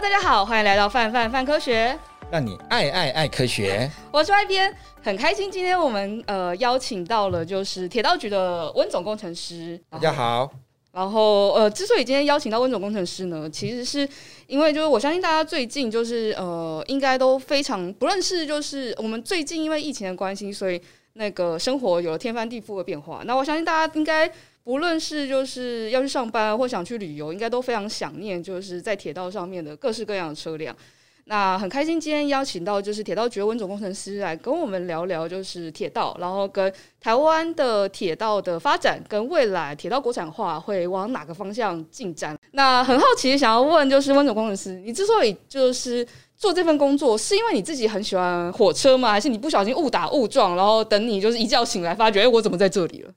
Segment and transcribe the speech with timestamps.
[0.00, 1.98] Hello，大家好，欢迎来到范范范科学，
[2.30, 3.90] 让你爱爱爱科学。
[4.12, 9.76] 我是 Y 编，很开心今天我们呃邀请到了就是铁道局的温总工程师。
[9.90, 10.48] 大家好。
[10.92, 14.08] 然后呃，之所以今天邀请到温总工程师呢，其实是
[14.46, 20.80] 因为就是我相信大家最近就是呃应该都非常不认识，就是我们最近因为疫情的关系，所以
[21.14, 23.22] 那个生活有了天翻地覆的变化。
[23.24, 24.30] 那我相信大家应该。
[24.68, 30.76] 无论是就是要去上班或想去旅游，应该都非常想念就是在铁道上面的各式各样的车辆。
[31.24, 42.38] 那很开心今天邀请到就是铁道局温总工程师来跟我们聊聊就是铁道，然后跟台湾的铁道的发展跟未来铁道国产化会往哪个方向进展。
[42.50, 49.12] 那很好奇想要问就是温总工程师，你之所以就是做这份工作，是因为你自己很喜欢火车吗？
[49.12, 53.10] 还是你不小心误打误撞，然后等你就是一觉醒来发觉，哎，我怎么在这里了？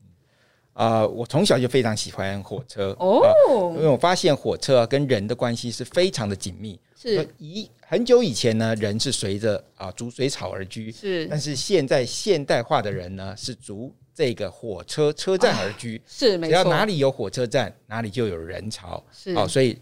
[0.74, 6.80] 啊、呃，我从小就非常喜欢火车哦、呃，因为我发现火车跟人的关系是非常的紧密。
[6.96, 19.78] 是，以很久以前呢，人是随着啊逐水草而居，是，但是现在现代化的人呢，是逐这个火车车站而居，啊、是，没错，只要哪里有火车站，哪里就有人潮，是，好、呃，所以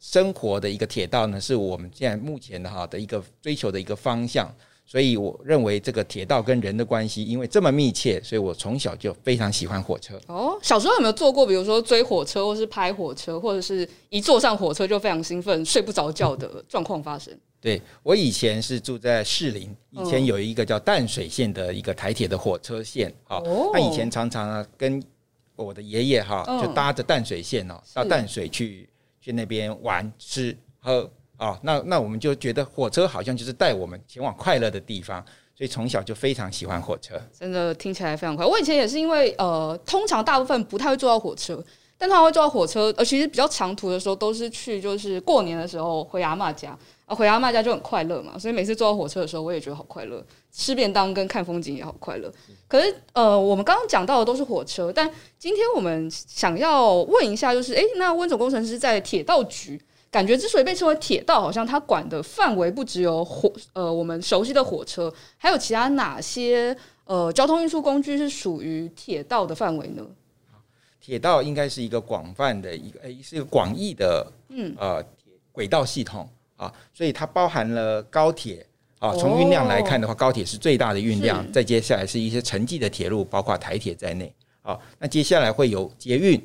[0.00, 4.52] 生活的一个铁道呢，是我们现在目前的哈的一个追求的一个方向。
[4.86, 10.20] 所以我认为这个铁道跟人的关系，因为这么密切，所以我从小就非常喜欢火车。
[10.26, 17.34] 哦，小时候有没有坐过，比如说追火车，或是拍火车，或者是一坐上火车就非常兴奋、睡不着觉的状况发生？
[17.60, 25.02] 对，我以前是住在士林，以前有一个叫淡水线的一个台铁的火车线，好、哦，那以前常常啊跟
[25.56, 28.86] 我的爷爷哈就搭着淡水线哦，到淡水去
[29.18, 31.10] 去那边玩吃喝。
[31.44, 35.22] 哦，那那我们就觉得火车好像就是带我们前往快乐的地方，
[35.54, 37.20] 所以从小就非常喜欢火车。
[37.38, 38.46] 真的听起来非常快。
[38.46, 41.62] 我以前也是因为呃，通常大部分不太会坐到火车，
[41.98, 52.32] 但通常会坐到火车，呃其实比较长途的时候都是去就是过年的时候回阿嬷家啊，回阿嬷家就很快乐嘛，所以每次坐到火车的时候，我也觉得好快乐，吃便当跟看风景也好快乐。
[52.66, 59.78] 可是呃，我们刚刚讲到的都是火车，但今天我们想要问一下，就是诶，那温总工程师在铁道局。
[60.14, 70.06] 感觉之所以被称为铁道，好像它管的范围不只有火，呃，我们熟悉的火车，还有其他哪些呃交通运输工具是属于铁道的范围呢？
[71.00, 75.04] 铁道应该是一个广泛的一个，诶，是一个广义的，嗯，呃，
[75.50, 78.64] 轨道系统啊，所以它包含了高铁
[79.00, 79.12] 啊。
[79.16, 84.32] 从运量来看的话，高铁是最大的运量，再接下来是一些城际的铁路，包括台铁在内
[84.62, 84.78] 啊。
[85.00, 86.40] 那接下来会有捷运。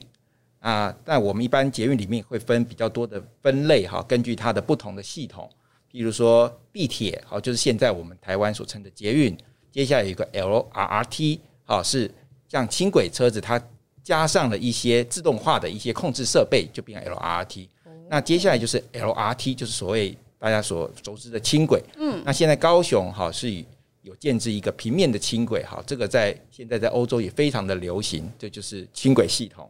[0.60, 5.50] 啊，但我们一般捷运里面会分比较多的分类哈，根据它的不同的系统，
[5.92, 9.36] 譬如说地铁，好，就是现在我们台湾所称的捷运。
[9.72, 12.12] 接下来有一个 LRT，好，是
[12.48, 13.62] 像轻轨车子，它
[14.04, 17.68] 加上了一些自动化的一些控制设备，就变成 LRT。
[18.10, 21.82] 那接下来就是 LRT，就是所谓大家所熟知的轻轨。
[21.98, 23.64] 嗯，那现在高雄哈是
[24.02, 29.70] 有建置一个平面的轻轨，哈，这个在现在在欧洲也非常的流行，这就是轻轨系统。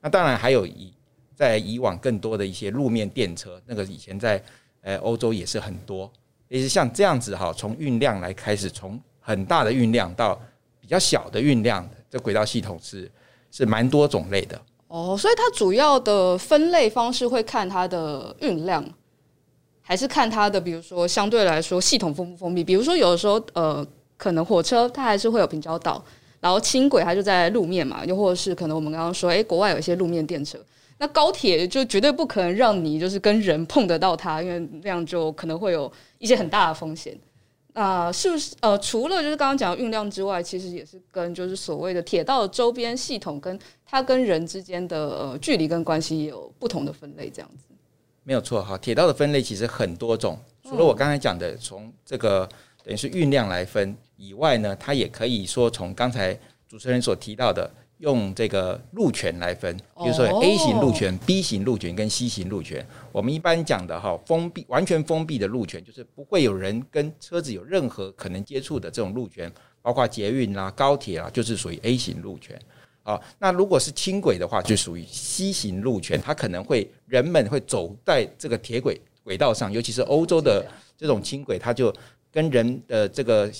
[0.00, 0.92] 那当然还有以
[1.34, 4.42] 在以往更多的一些路面电车，那个以前在
[4.82, 6.10] 呃欧洲也是很多，
[6.48, 10.40] 也是像这样子哈，从运量来开始，从很大的运量到
[10.80, 13.10] 比较小的运量的，这轨道系统是
[13.50, 14.60] 是蛮多种类的。
[14.88, 18.84] 哦，所以它主要的分类方式会看它的运量，
[19.82, 22.64] 还是看它的比如说相对来说系统封不封闭？
[22.64, 23.86] 比如说有的时候呃，
[24.16, 26.04] 可能火车它还是会有平交道。
[26.40, 30.58] 然后轻轨它就在路面嘛，又或者是可能我们刚刚说，诶，国外有一些路面电车，
[30.96, 37.14] 那高铁就绝对不可能让你就是跟人碰得到它，因为那样就可能会有一些很大的风险。
[37.74, 47.66] 那、呃、是不是呃，除了就是刚刚讲的运量之外，其实也是跟就是所谓的铁道周边系统跟它跟人之间的呃距离跟关系也有不同的分类，这样子。
[48.24, 52.48] 没有错哈，铁道的分类其实很多种，除了我刚才讲的从这个。
[52.82, 56.38] 等于是运量来分以外呢，它也可以说从刚才
[56.68, 62.86] 主持人所提到的，用这个路权来分，比如说 A 型路权、B 型路权跟 C 型路权。
[63.12, 69.50] 我们一般讲的哈，封闭完全封闭的路权，就是不会有人跟车子有任何可能接触的这种路权，
[69.80, 72.60] 包括捷运啦、高铁啊，就是属于 A 型路权。
[73.02, 80.64] 啊，那如果是轻轨的话，就属于 C 型路权，它可能会人们会走在这个铁轨轨道上，尤其是欧洲的
[80.98, 81.90] 这种轻轨，它就。
[82.32, 83.50] 跟人的这个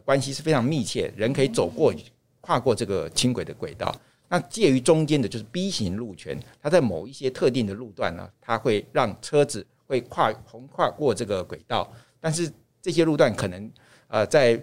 [0.00, 1.94] 关系是非常密切，人可以走过
[2.40, 3.94] 跨过这个轻轨的轨道。
[4.28, 11.90] 那介于中间的就是 B 型路权，它在某一些特定的路段呢，它会让车子会跨横跨过这个轨道。
[12.20, 12.50] 但是
[12.82, 13.70] 这些路段可能
[14.08, 14.60] 呃在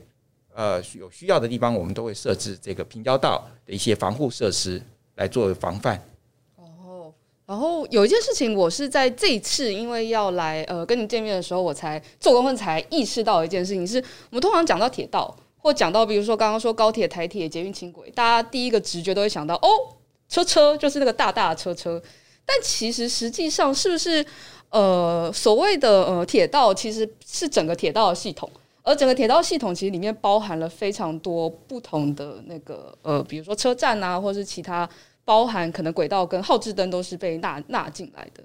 [0.54, 4.81] 呃有需要的地方，我们都会设置这个平交道的一些防护设施
[5.16, 6.01] 来作为防范。
[7.51, 13.98] 然后有一件事情，我是在这一次因为要来呃跟你见面的时候，我才做功课才意识到一件事情是，
[14.30, 19.68] 我们通常讲到铁道或讲到比如说刚刚说高铁、台铁、捷运、轻轨，大家第一个直觉都会想到哦，
[20.30, 22.01] 车车就是那个大大的车车，
[22.45, 24.25] 但其实实际上是不是
[24.69, 28.50] 呃所谓的呃铁道其实是整个铁道的系统，
[28.81, 34.89] 而整个铁道系统其实里面包含了非常多不同的那个呃比如说车站啊，或是其他。
[35.31, 38.44] 包含可能轨道跟号志灯都是被纳纳进来的。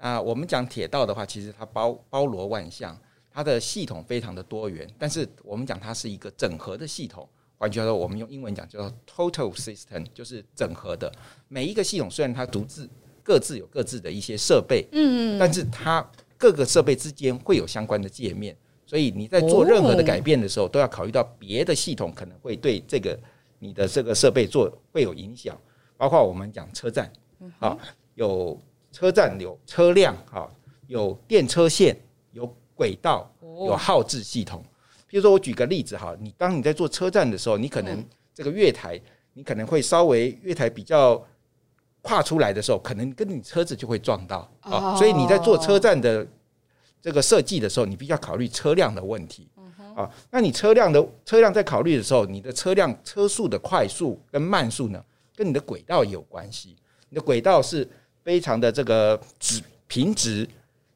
[0.00, 3.00] 啊，我们讲铁道的话，其实它包包罗万象，
[3.30, 4.84] 它的系统非常的多元。
[4.98, 11.08] 但是我们讲它是一个整合的系统，换句话说，我们用英文讲叫做 total system，就是整合的。
[11.46, 12.90] 每一个系统虽然它独自
[13.22, 16.04] 各自有各自的一些设备，嗯，但是它
[16.36, 23.16] 各个设备之间会有相关的界面，所以你在做任何的改变的时候，都要考虑到别的系统可能会对这个。
[23.60, 25.56] 你的这个设备做会有影响，
[25.96, 27.12] 包括我们讲车站，
[27.60, 27.78] 啊，
[28.14, 28.60] 有
[28.90, 30.48] 车站有车辆，啊，
[30.88, 31.96] 有电车线，
[32.32, 34.64] 有轨道，有耗制系统。
[35.06, 38.02] 比如说，我举个例子哈，你当你在做车站的时候，你可能
[38.34, 38.98] 这个月台，
[39.34, 41.22] 你可能会稍微月台比较
[42.00, 46.26] 跨出来的时候，可能跟你车子就会撞到啊，所以你在做车站的
[47.02, 49.50] 这个设计的时候，你必须要考虑车辆的问题。
[50.00, 55.04] 啊，那你车辆的车辆在考虑的时候，你的车辆车速的快速跟慢速呢，
[55.36, 56.74] 跟你的轨道也有关系。
[57.08, 57.86] 你的轨道是
[58.22, 60.48] 非常的这个直平直，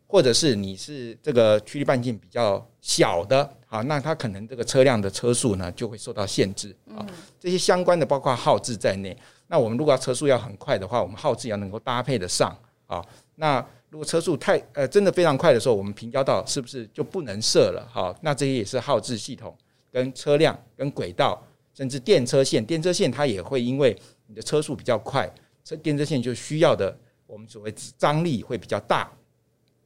[0.06, 7.04] 或者是你是这个曲率半径比较小的啊，那它可能这个车辆的车速呢就会受到限制啊。
[7.38, 9.16] 这些相关的包括号志在内。
[9.46, 12.56] 那我们如果要车速要很快的话，我们号志要能够搭配得上
[12.86, 13.04] 啊。
[13.34, 13.64] 那
[13.94, 17.88] 如果车速太呃真的非常快的时候，我们平交道是不是就不能设了？
[17.88, 19.56] 好，那这些也是耗制系统
[19.93, 21.41] 跟车辆跟轨道，
[21.73, 23.96] 甚至电车线，电车线它也会因为
[24.26, 25.32] 你的车速比较快，
[25.64, 29.08] 车电车线就需要的我们所谓张力会比较大。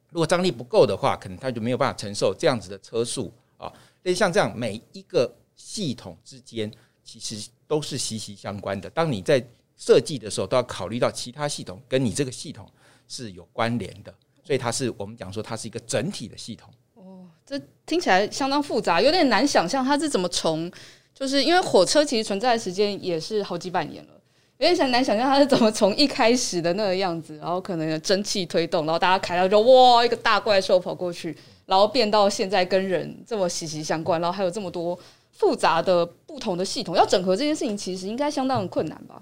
[0.09, 3.71] 如果张力不够的话，可能它就没有办法承受这样子的车速啊。
[4.01, 6.71] 所以像这样每一个系统之间
[7.03, 8.89] 其实都是息息相关的。
[8.89, 9.39] 当你在
[9.77, 12.67] 设计的时候，都要考虑到其他系统跟你这个系统。
[13.09, 14.13] 是有关联的，
[14.43, 16.71] 所以它是我们讲说它是一个整体的系统。
[16.93, 20.71] 哦，这听起来相当复杂，有点难想象它是怎么从，
[21.13, 24.13] 就是因为火车其实存在的时间也是好几百年了，
[24.59, 31.35] 有点想难想象它是怎么从一开始的那个样子，然后可能有蒸汽推动，然后大家开到就哇一个大怪兽跑过去，
[31.65, 34.97] 然后变到现在跟人这么息息相关，然后还有这么多
[35.31, 39.21] 复杂的不同的系统，要整合这件事情其实应该相当的困难吧？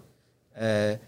[0.53, 0.99] 呃。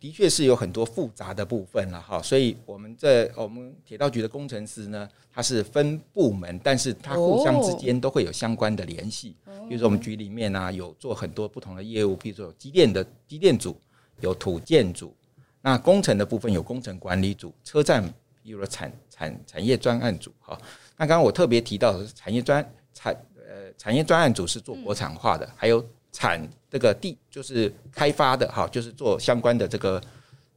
[0.00, 9.36] 的确是有很多复杂的部分了哈，所以我们在我们铁道局的工程师呢，他是分部门，但是他互相之间都会有相关的联系。
[9.68, 13.78] 比如说我们局里面呢，有做很多不同的业务，比如说有机电的机电组，
[14.20, 15.14] 有土建组，
[15.60, 18.02] 那工程的部分有工程管理组，车站
[18.42, 20.58] 比如说产产产业专案组哈。
[20.96, 25.86] 那刚刚我特别提到的是产业专产呃产业专案组是做国产化的，还有。
[26.12, 30.02] 产这个地就是开发的哈，就是做相关的这个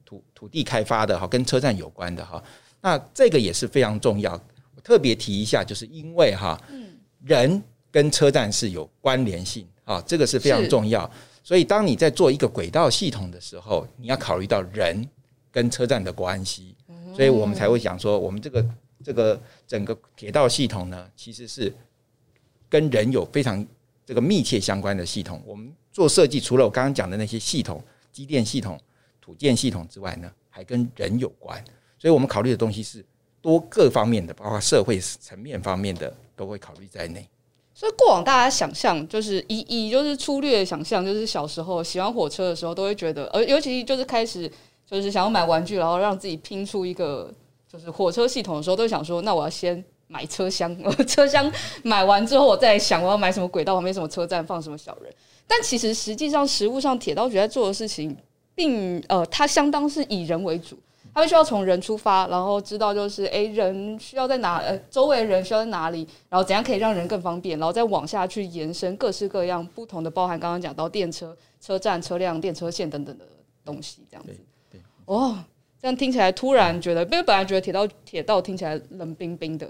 [0.04, 2.44] 土土地开发的哈，跟车站有关的哈。
[2.82, 4.34] 那这个也是非常重要，
[4.76, 6.60] 我特别提一下，就是因为哈，
[7.24, 7.62] 人
[7.92, 11.10] 跟车站是有关联性啊，这个是非常重要。
[11.44, 15.08] 所以当你在做一个轨道系统的时候，你要考虑到人
[15.52, 16.76] 跟车站的关系，
[17.16, 18.66] 所以我们才会讲说，我们这个
[19.04, 21.74] 这个整个铁道系统呢，其实是
[22.70, 23.66] 跟人有非常。
[24.06, 27.82] 这个密切相关的系统，我们做设计，除了我刚刚讲的那些系统、
[28.12, 28.80] 机电系统、
[29.22, 31.64] 土建系统之外呢，还跟人有关，
[31.98, 33.06] 所以我们考虑的东西是
[33.42, 37.28] 多各方面的，包括社会层面方面的，都会考虑在内。
[37.74, 44.52] 所以过往大家想象，就是以以就是粗略想象，就是小时候喜欢火车的时候，都会觉得，呃，尤其就是开始
[44.86, 47.34] 就是想要买玩具，然后让自己拼出一个
[47.68, 49.84] 就是火车系统的时候，都想说，那我要先。
[50.08, 51.52] 买车厢， 我车厢
[51.84, 55.14] 买完之后，我再想我要买什么轨道，旁边什么车站放什么小人。
[55.46, 58.16] 但其实实际上，实物上铁道局在做的事情
[58.56, 60.78] 并，并呃，它相当是以人为主，
[61.14, 73.26] 它必须要从人出发，然后知道就是诶、欸，人需要在哪，呃，周围人需要在哪里，然后怎样可以让人更方便，然后再往下去延伸各式各样不同的，包含刚刚讲到电车、车站、车辆、电车线等等的
[73.66, 74.34] 东西，这样子。
[75.06, 75.38] 哦，
[75.84, 79.70] 这样听起来突然觉得，因为本来觉得铁道铁道听起来冷冰冰的。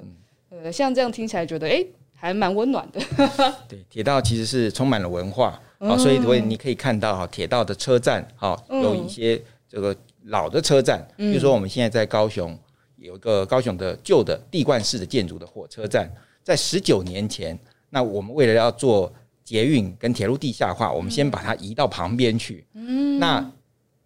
[0.52, 3.02] 呃，像这样听起来觉得，哎、欸，还蛮温暖的。
[3.68, 12.56] 对，铁道其实是充满了文化，好，所以所以你可以看到哈，铁道的车站，好，有一些这个老的车站，比如说我们现在在高雄
[12.98, 16.08] 有一个高雄的旧的地冠式的建筑的火车站，
[16.44, 17.58] 在十九年前，
[17.90, 19.12] 那我们为了要做
[19.44, 22.64] 捷运跟铁路地下化，我们先把它移到旁边去。
[22.76, 23.52] 嗯，那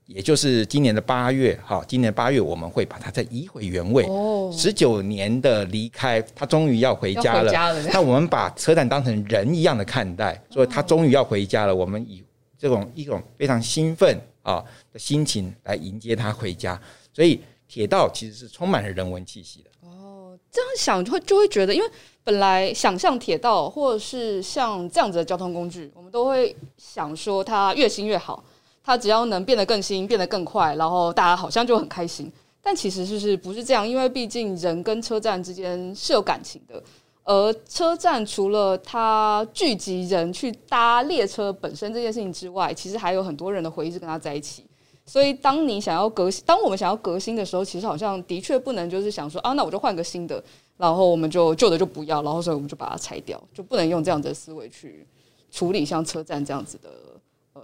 [0.07, 4.05] 也就是今年的八月，哈，今年八月我们会把它再移回原位。
[4.05, 7.51] 哦，十九年的离开，他终于要回家了。
[7.91, 11.75] 那我们把车站当成人一样的看待，所以他终于要回家了。
[11.75, 12.23] 我们以
[12.57, 16.81] 这种一种非常兴奋啊的心情来迎接他回家。
[17.13, 19.69] 所以铁道其实是充满了人文气息的。
[19.89, 21.87] 哦，这样想就会就会觉得，因为
[22.23, 28.41] 本来想象铁道或者是像这样子的交通工具，我们都会想说它越新越好。
[28.87, 32.31] 它只要能变得更新、变得更快，然后大家好像就很开心。
[32.61, 33.85] 但其实是是不是这样？
[33.85, 36.81] 因为毕竟人跟车站之间是有感情的，
[37.25, 44.63] 而车站除了它聚集人去搭列车本身这件事情之外，其实还有很多人的回忆是跟它在一起。
[45.05, 50.41] 所以，当你想要革新，当我们想要革新的时候，其实好像的确不能就是想说啊，那我就换个新的，
[50.77, 55.05] 然后我们就旧的就不要，然后所以我们就把它拆掉，就不能用这样的思维去
[55.51, 56.89] 处理像车站这样子的。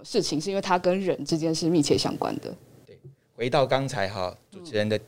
[0.04, 2.54] 事情是因为它跟人之间是密切相关的。
[2.86, 2.98] 对，
[3.34, 5.00] 回到刚才哈主持人的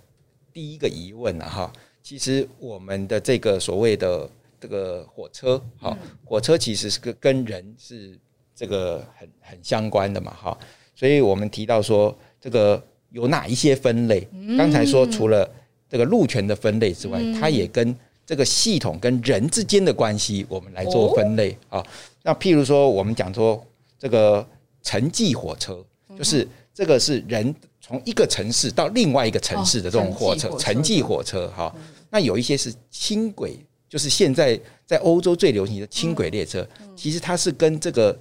[0.53, 1.71] 第一个疑问了哈，
[2.03, 8.19] 其实我们的这个所谓的这个火车哈，火车其实是个跟人是
[8.55, 10.59] 这个很很相关的嘛哈，
[10.95, 14.27] 所以我们提到说这个有哪一些分类？
[14.57, 15.49] 刚才说除了
[15.91, 21.85] 这个路权的分类之外，它也跟这个系统跟人之间的关系，我们来做分类啊。
[22.23, 23.63] 那譬如说，我们讲说
[23.99, 24.47] 这个。
[24.87, 25.85] 城际火车
[26.17, 31.75] 就是这个是人从一个城市到另外一个城市的这种火车，城际火车哈。
[32.09, 36.65] 那有一些是轻轨，就是现在在欧洲最流行的轻轨列车，
[36.95, 38.17] 其实它是跟这个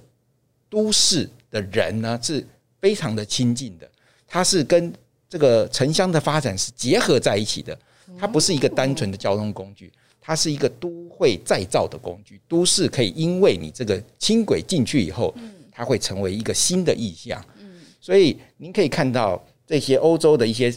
[0.68, 2.44] 都市的人呢是
[2.80, 3.88] 非常的亲近的，
[4.26, 4.92] 它是跟
[5.28, 7.78] 这个城乡的发展是结合在一起的，
[8.18, 15.32] 它不是一个单纯的交通工具，它是一个都会再造的工具，都市可以因为你这个轻轨进去以后。
[15.76, 17.44] 它会成为一个新的意象，
[18.00, 20.74] 所以您可以看到这些欧洲的一些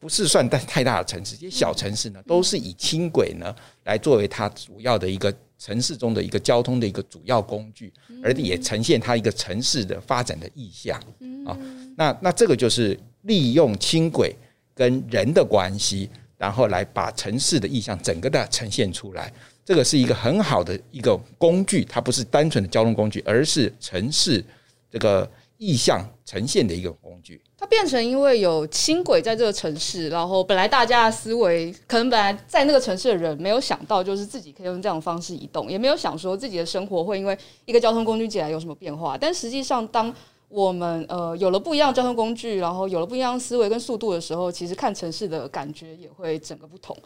[0.00, 3.54] 不是算太太大的城市，这些小城市呢，都是以轻轨呢
[3.84, 7.92] 来作为它主要的一个城市中的一个交通的一个主要工具，
[8.24, 11.00] 而也呈现它一个城市的发展的意象。
[11.46, 11.56] 啊。
[11.96, 14.34] 那那这个就是利用轻轨
[14.74, 19.32] 跟人的关系，然后来把城市的意象整个的呈现出来。
[19.64, 24.44] 这个是一个很好的一个工具，它不是单纯的交通工具，而是城市
[24.90, 25.28] 这个
[25.58, 27.40] 意向呈现的一个工具。
[27.56, 39.16] 它变成因为有轻轨在这个城市，然后本来大家的思维可能本来在那个城市的人没有想到，就是自己可以用这样的方式移动，也没有想说自己的生活会因为一个交通工具进来有什么变化。
[39.16, 40.12] 但实际上，当
[40.48, 46.96] 我们呃有了不一样交通工具，然后有了不一样的思维跟速度的时候，其实看城市的感觉也会整个不同。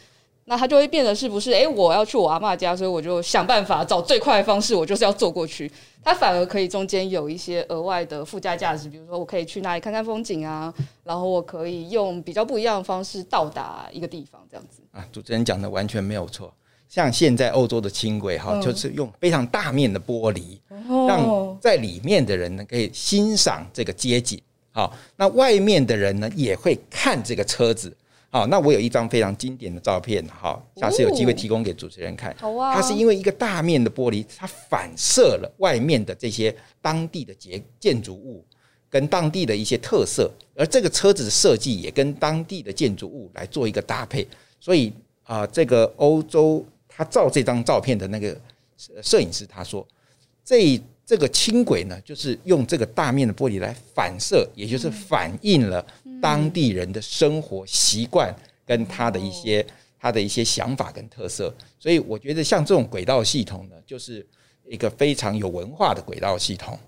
[0.49, 1.53] 那它就会变得是不是？
[1.53, 5.71] 诶，我要去我阿嬷家，所以我就想办法找最快的方式，我就是要坐过去。
[6.05, 10.73] 它反而可以中间有一些额外的附加价值，比如说我可以去那里看看风景啊，
[11.03, 14.83] 然后我可以用比较不一样的方式到达一个地方，这样子。
[14.93, 16.55] 啊，主持人讲的完全没有错。
[16.89, 20.61] 像现在欧洲的轻轨哈，就是用非常大面的玻璃，
[21.09, 24.41] 让在里面的人呢可以欣赏这个街景。
[24.71, 27.95] 好，那外面的人呢也会看这个车子。
[28.37, 32.37] 好，那我有一张非常经典的照片，好，下次有机会提供给主持人看。
[32.39, 38.45] 好啊，它是因为一个大面的玻璃，它反射了外面的这些当地的建建筑物
[38.91, 44.29] 跟当地的一些特色，而这个车子的设计也跟当地的建筑物来做一个搭配。
[44.61, 48.39] 所以啊，这个欧洲他照这张照片的那个
[49.03, 49.87] 摄影师他说，
[50.45, 50.79] 这。
[51.09, 55.87] 这个轻轨呢，就是用这个大面的玻璃来反射，也就是反映了
[56.21, 59.65] 当地人的生活习惯跟他的一些
[59.99, 61.53] 他的一些想法跟特色。
[61.79, 64.27] 所以我觉得像这种轨道系统呢，就是
[64.69, 66.79] 一个非常有文化的轨道系统。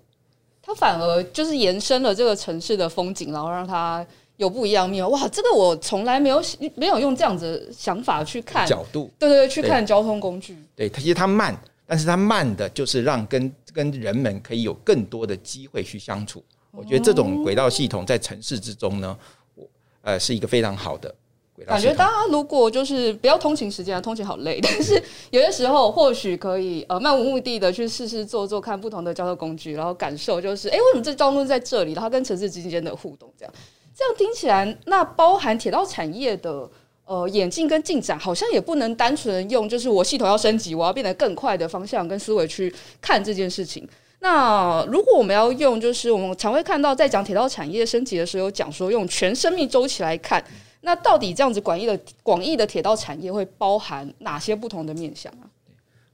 [0.62, 4.06] 它反而就是延伸了这个城市的风景，然后让它
[4.37, 5.08] 有不一样面。
[5.11, 6.42] 哇，这个我从来没有
[6.75, 10.56] 没有用这样子的想法去看角度，对对对，去看交通工具。
[10.76, 11.56] 对，它其实它慢。
[11.90, 16.44] 但是它慢的，就是让跟跟人们可以有更多的机会去相处。
[16.78, 19.18] 我觉得这种轨道系统在城市之中呢，
[19.56, 19.66] 我
[20.02, 21.12] 呃是一个非常好的
[21.52, 21.73] 轨道。
[21.73, 24.61] 感觉大家如果就是不要通勤时间，通勤好累。
[24.62, 24.94] 但是
[25.30, 33.52] 有些时候或许可以呃漫无目的的去试试坐坐看不同的交通工具，然后感受就是哎、欸、为什么这交通工具在这里，然后跟城市之间的互动这样。
[33.97, 36.70] 这样听起来，那包含铁道产业的。
[37.11, 42.70] 呃，演进跟进展好像也不能单纯用，就是我系统要升级，我要变得更快的方向跟思维去
[43.00, 43.88] 看这件事情。
[44.20, 50.44] 那如果我们要用，就是我们常会看到在讲铁道产业升级的时候，有讲说用全生命周期来看，
[50.80, 55.46] 那到底这样子广义的广义的铁道产业会包含哪些不同的面向啊？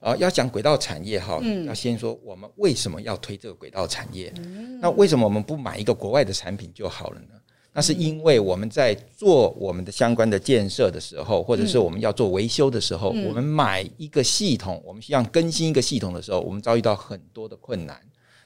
[0.00, 4.30] 啊，要讲轨道产业哈，嗯、要先说我们为什么要推这个轨道产业？
[4.36, 7.28] 嗯、那为什么我们不买一个国外的产品就好了呢？
[7.76, 18.00] 那是因为我们在做我们的相关的建设的时候，或者是我们要做维修的时候，嗯、我们买一个系统，我们需要更新一个系统的时候，我们遭遇到很多的困难。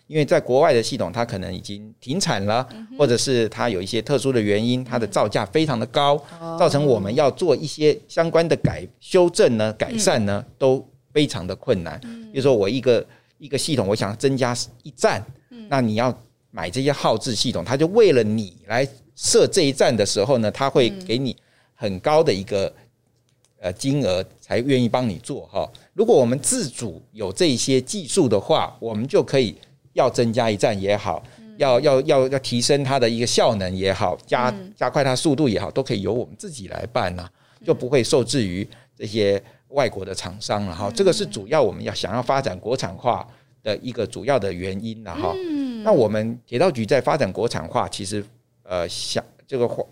[0.07, 2.67] 因为在国外的系统，它可能已经停产了，
[2.97, 6.17] 或者是它有一些特殊的原因，它的造价非常的高，
[6.59, 10.83] 造成我们要做一些相关的改修正呢、改善呢，都
[11.13, 12.01] 非常的困难。
[12.33, 13.07] 比如说，我一个
[13.37, 15.23] 一个系统，我想增加一站，
[15.69, 16.19] 那你要
[16.51, 18.89] 买这些耗制系统，它就为了你来。
[19.19, 21.37] 设这一站的时候呢，他会给你
[21.75, 22.73] 很高的一个
[23.59, 25.69] 呃金额，才愿意帮你做哈。
[25.93, 29.57] 如果我们自主有这些技术的话，我们就可以
[29.95, 31.21] 要增加一站也好，
[31.57, 37.29] 要要要要提升它的一个效能也好，加加快它速度也好，都可以由我们自己来办呐，
[37.65, 38.65] 就不会受制于
[38.97, 40.89] 这些外国的厂商了哈。
[40.95, 43.27] 这个是主要我们要想要发展国产化
[43.65, 45.35] 的一个主要的原因了哈。
[45.83, 48.25] 那我们铁道局在发展国产化，其实。
[48.69, 49.83] 呃，想这个花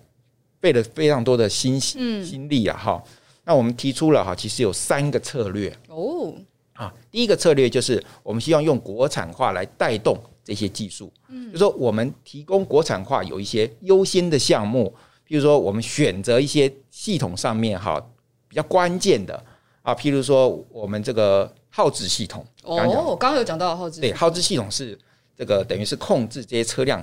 [0.61, 3.12] 费了非常多的心心力啊，哈、嗯。
[3.42, 6.35] 那我们提出了哈，其实有三个策略哦。
[6.75, 10.14] 啊，第一个策略就是我们希望用国产化来带动
[10.45, 14.95] 这些技术，嗯，就说我们提供国产化有一些优先的项目，
[15.26, 17.99] 譬如说我们选择一些系统上面哈
[18.47, 19.42] 比较关键的
[19.80, 24.99] 啊，譬如说我们这个耗资系统哦，我刚刚有讲到耗资，对，耗资系统是
[25.35, 27.02] 这个等于是控制这些车辆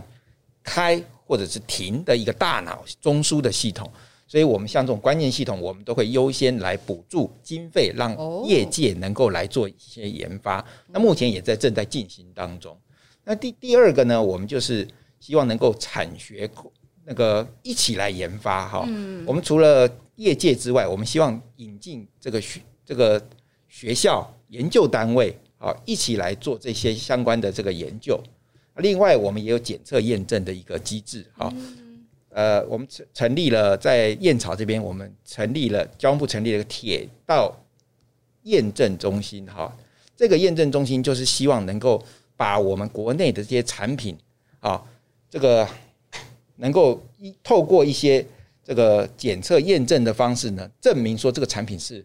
[0.62, 1.04] 开。
[1.26, 3.90] 或者是停的一个大脑中枢的系统，
[4.28, 10.64] 所以我们像这种关键系统，我们都会优先来补助经费，让业界能够来做一些研发。
[10.92, 12.78] 那目前也在正在进行当中。
[13.24, 14.88] 那第第二个呢，我们就是
[15.20, 16.50] 希望能够产学
[17.06, 18.80] 那个一起来研发哈。
[19.26, 23.22] 我们除了业界之外，我们希望引进这个学这个
[23.68, 28.22] 学校研究单位啊，一起来做这些相关的这个研究。
[28.78, 31.54] 另外，我们也有检测验证的一个机制，哈，
[32.30, 37.56] 呃，我们成成立了在燕巢这边，我们成立了交通部成立了一个铁道
[38.44, 39.72] 验证中心，哈，
[40.18, 42.04] 这个验证中心就是希望能够
[42.36, 44.18] 把我们国内的这些产品，
[44.60, 44.84] 啊，
[45.30, 45.68] 这个
[46.56, 48.26] 能够一透过一些
[48.64, 52.04] 这个检测验证的方式呢，证明说这个产品是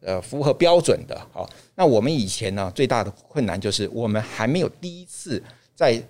[0.00, 5.42] 呃符合标准的，好，那我们以前呢最大的困难就是我们还没有第一次。
[5.78, 6.02] 在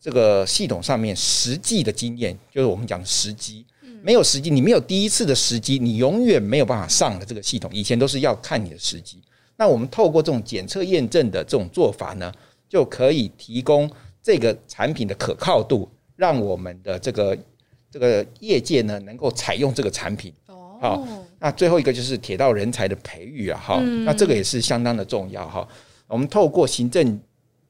[0.00, 3.66] 这个系统上面实际的经验，就是我们讲的时机，
[4.00, 7.68] 没有时机，你没有第一次的时机，你永远没有办法上的这个系统。
[7.74, 9.20] 以前都是要看你的时机。
[9.56, 12.32] 那我们透过这种检测验证的这种做法呢，
[12.68, 13.90] 就可以提供
[14.22, 17.36] 这个产品的可靠度，让我们的这个
[17.90, 20.32] 这个业界呢能够采用这个产品。
[20.46, 21.04] 好，
[21.40, 25.66] 那最后一个就是铁道人才的培育啊，哈，那这个也是相当的重要哈。
[26.06, 27.20] 我们透过行政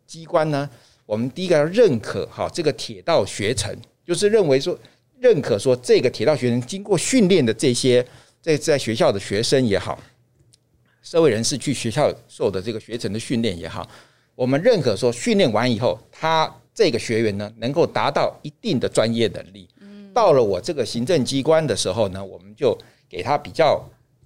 [0.06, 0.68] 机关呢。
[1.06, 3.72] 我们第一个要认可哈，这个铁道学程，
[4.04, 4.76] 就是认为说
[5.20, 8.04] 认可说这个铁道学程经过训练的这些
[8.42, 9.96] 在在学校的学生也好，
[11.02, 13.88] 社会人士去学校受的这个学程的训练也好，
[14.34, 19.68] 我们认可说训练完以后，他这个学员呢能够达到一定的专业能力。
[20.12, 22.76] 到了我这个行政机关的时候呢，我们就
[23.08, 23.80] 给他比较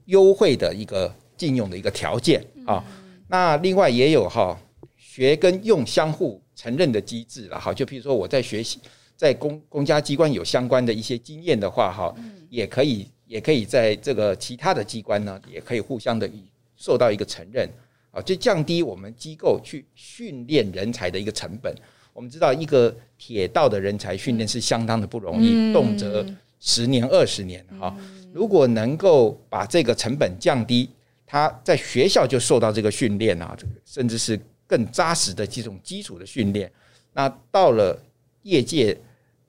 [0.07, 2.83] 优惠的一个禁用的一个条件啊。
[3.29, 4.59] 那另外也有哈，
[4.97, 6.41] 学跟用相互。
[6.61, 8.79] 承认的机制了哈，就比如说我在学习，
[9.17, 12.15] 在公公家机关有相关的一些经验的话哈，
[12.51, 16.31] 也可以也可以在这个其他的机关呢，也可以互相的
[16.77, 17.67] 受到一个承认
[18.11, 21.75] 啊，就降低我们机构去训练人才的一个成本。
[22.13, 26.27] 我们知道一个铁道的人才训练是相当的不容易，动辄
[26.59, 27.97] 十年二十年哈。
[28.35, 30.91] 如果能够把这个成本降低，
[31.25, 34.39] 他在学校就受到这个训练啊，甚至是。
[34.71, 36.71] 更扎实的这种基础的训练，
[37.13, 38.01] 那到了
[38.43, 38.97] 业界，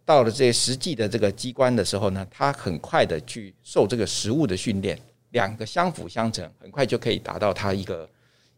[0.03, 8.09] 到了这些实际的这个机关的时候呢，他很快的去受这个实物的训练，两个相辅相成，很快就可以达到他一个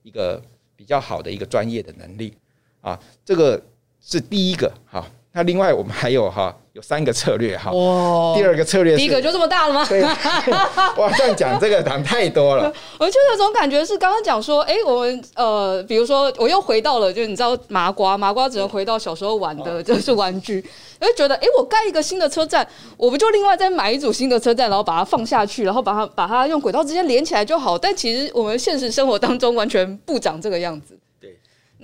[0.04, 0.42] 一个
[0.74, 2.34] 比较好的一个专业的能力
[2.80, 3.62] 啊，这个
[4.00, 5.06] 是第一个哈。
[5.34, 7.72] 那另外我们还有哈，三个策略哈。
[7.72, 8.36] 哇！
[8.36, 9.86] 第二个策略，第一个就这么大了吗？
[9.88, 10.04] 对，
[11.02, 12.72] 哇，这样讲这个谈太多了。
[13.00, 20.64] 我就有种感觉是刚刚讲说，哎、欸，我们呃，比如说我又回到了，就你知道麻瓜，麻瓜只能回到小时候玩的，就是玩具。
[21.00, 22.68] 我就觉得，哎、欸，我盖一个新的车站，
[22.98, 27.78] 我不就另外再买一组新的车站，然后把它放下去，然后把它把它用轨道直接连起来就好。
[27.78, 30.98] 但其实我们现实生活当中完全不长这个样子。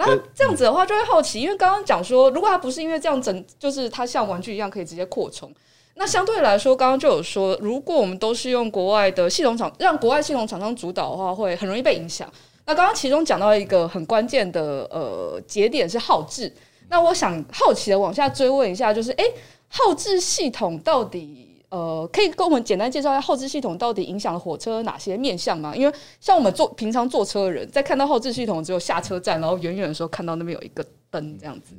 [0.02, 5.54] 那这样子的话，就会好奇，因为刚刚讲说，如果它不是因为这样整，就是它像玩具一样可以直接扩充，
[5.96, 12.32] 那相对来说，刚刚就有说，如果我们都是用国外的系统厂，让国外系统厂商主导的话，会很容易被影响。
[12.66, 16.50] 那刚刚其中讲到一个很关键的呃节点是耗制，
[16.88, 19.26] 那我想好奇的往下追问一下，就是哎，
[19.68, 21.49] 耗制系统到底？
[21.70, 25.76] 呃，可以跟我们简单介绍一下后置系统到底影响了火车哪些面向吗？
[25.76, 31.76] 因为像我们坐平常坐车的人，在看到后置系统只有下车站，然后远远的时候看到那边有一个灯这样子。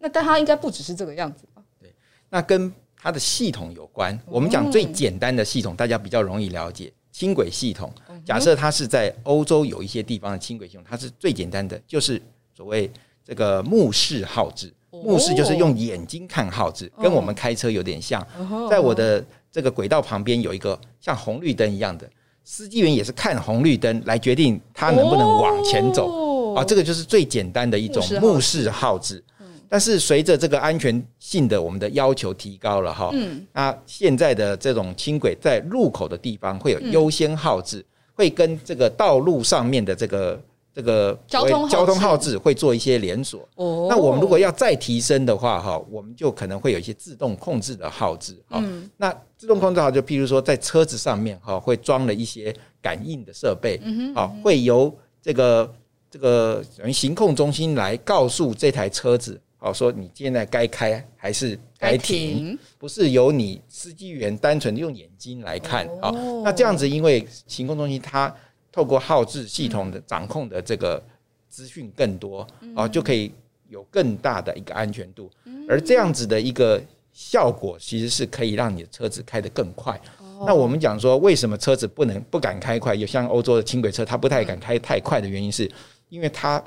[0.00, 1.62] 那但它应该不只是这个样子吧？
[1.80, 1.92] 对，
[2.28, 4.18] 那跟它的系统有关。
[4.26, 7.92] 我们讲最简单的系统，大家比较容易了解，轻轨系统。
[8.24, 12.20] 假设它是在欧洲有一些地方的轻轨系统，它是最简单的，就是
[12.56, 12.90] 所谓
[13.24, 14.72] 这个目视号志。
[14.90, 18.26] 目视就是用眼睛看号志，跟我们开车有点像。
[18.70, 19.22] 在我的
[19.52, 22.08] 这个轨道旁边有一个像红绿灯一样的，
[22.42, 26.54] 司机员也是看红绿灯来决定他能不能往前走。
[26.54, 29.22] 啊，这个就是最简单的一种目视号志。
[29.68, 33.12] 但是随着这个安全性的我们的要求提高了哈，
[33.52, 40.40] 那现在的这种轻轨在路口的地方会有优先号志，会跟这个道路上面的这个。
[40.78, 43.40] 这个交通交通号志会做一些连锁。
[43.56, 48.40] 哦，那我们如果要再提升的话，哈，我们就可能会有一些自动控制的号志。
[48.50, 53.80] 嗯，那自动控制号就譬如说在车子上面，哈，会装了一些感应的设备。
[53.82, 55.74] 嗯哼，会由这个
[56.08, 65.88] 这个等于行控中心来告诉这台车子，好，说你现在该开还是该停，不是由你司机员单纯用眼睛来看。
[66.00, 66.12] 好，
[66.44, 68.32] 那这样子，因为行控中心它。
[68.78, 71.02] 透过号志系统的掌控的这个
[71.48, 73.32] 资讯更多啊，就可以
[73.68, 75.28] 有更大的一个安全度。
[75.68, 76.80] 而这样子的一个
[77.12, 80.00] 效果，其实是可以让你的车子开得更快。
[80.46, 82.94] 那我们讲说，为什么车子不能不敢开快？
[82.94, 85.68] 有像欧洲的轻轨车，它不太敢开太快的原因，是
[86.08, 86.62] 因为它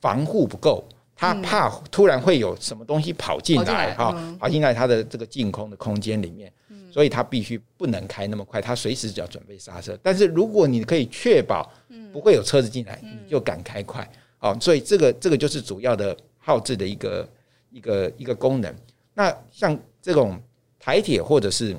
[0.00, 0.82] 防护不够，
[1.14, 6.52] 它怕突然会有什么东西跑进来哈，跑进来它的这个净空的空间里面。
[6.94, 9.98] 所以它必须不能开那么快，它随时就要准备刹车。
[10.00, 11.68] 但是如果你可以确保
[12.12, 14.08] 不会有车子进来，你就敢开快。
[14.38, 17.28] 哦，所以这个这个就是主要的耗制的一个
[17.72, 18.72] 一个一个功能。
[19.12, 20.40] 那像这种
[20.78, 21.76] 台铁或者是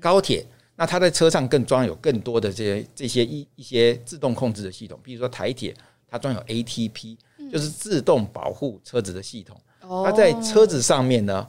[0.00, 0.44] 高铁，
[0.74, 5.72] 那它在车上更装有更多的这些这些一一些自动控制的系统，比如说台铁
[6.08, 7.16] 它装有 ATP，
[7.52, 9.56] 就是自动保护车子的系统。
[9.80, 11.48] 它在车子上面呢。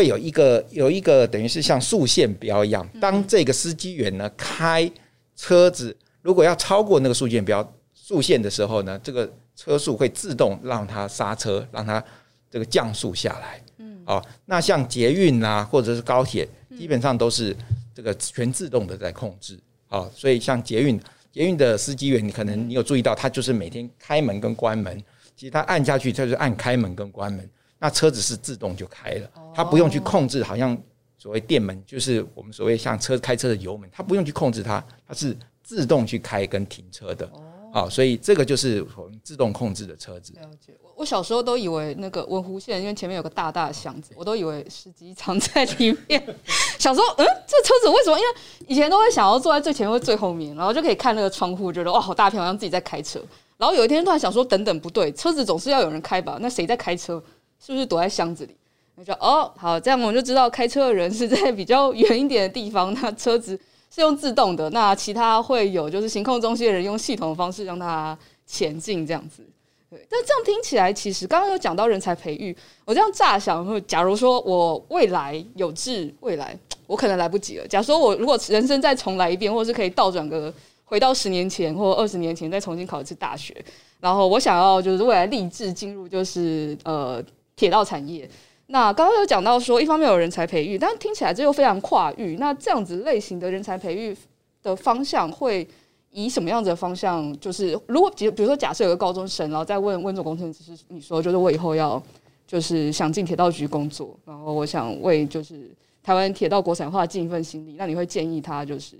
[0.00, 4.90] 会有一个有一个等于是像竖线标一样，当这个司机员呢开
[5.36, 12.02] 车子，如果要超过那个竖线标竖线的时候呢，这个车速会自动让它刹车，让它
[12.50, 13.62] 这个降速下来。
[13.76, 17.54] 嗯，哦，那像捷运啊或者是高铁，基本上都是
[17.94, 19.58] 这个全自动的在控制。
[19.90, 20.98] 哦，所以像捷运
[21.30, 24.98] 捷运的司机员，你可能你有注意到，他就是每天开门跟关门，
[25.36, 27.46] 其实他按下去，他就是按开门跟关门。
[27.80, 30.76] 那车子是自动就开了，它不用去控制，好像
[31.16, 37.28] 所谓电门，就是我们所谓像车开车的油门，它不用去控制它，它是自动去开跟停车的。
[37.72, 40.32] 好，所以这个就是我们自动控制的车子。
[40.34, 40.74] 了解。
[40.96, 46.22] 我小时候都以为那个文湖线，因为前面有个大大的箱子，我都以为司机藏在里面。
[46.78, 48.18] 小时候，嗯，这车子为什么？
[48.18, 48.30] 因为
[48.66, 53.18] 以前都会想要坐在最前面或最后面，然后就可以看那个窗户，觉得哇，好大片，好像自己在开车。
[53.56, 56.36] 然后有一天突然想说，等等，不对，车子总是要有人开吧？
[56.40, 57.22] 那谁在开车？
[57.64, 58.56] 是不是躲在箱子里？
[58.96, 62.92] 我说哦，好，这样我们就知道开车的人是在比较远一点的地方。
[62.94, 63.58] 那车子
[63.90, 69.42] 是用自动的，那其他会有就是行控中心的人用系统的方式让它前进，这样子。
[69.88, 76.54] 对，但这样听起来，其实刚刚有讲到人才培育，我这样乍想，假如说我未来有志未来，
[76.86, 77.66] 我可能来不及了。
[77.66, 80.52] 假如说我如果人生再重来一遍，或者是可以倒转个
[80.84, 83.56] 回到十年前或二十年前，再重新考一次大学，
[83.98, 87.24] 然后我想要就是未来立志进入就是呃。
[87.60, 88.26] 铁道产业，
[88.68, 92.38] 那刚刚有讲到说，一方面有人才培育，但听起来这又非常跨域。
[92.40, 94.16] 那这样子类型的人才培育
[94.62, 95.68] 的方向，会
[96.10, 97.38] 以什么样子的方向？
[97.38, 102.02] 就是如果比比如说，假设有个高中生，然后再问温总工程师，你说就是我以后要
[102.46, 105.70] 就是想进铁道局工作，然后我想为就是
[106.02, 108.96] 台湾铁道国产化尽一份心力，那你会建议他就是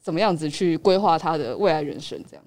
[0.00, 2.16] 怎么样子去规划他的未来人生？
[2.30, 2.44] 这样？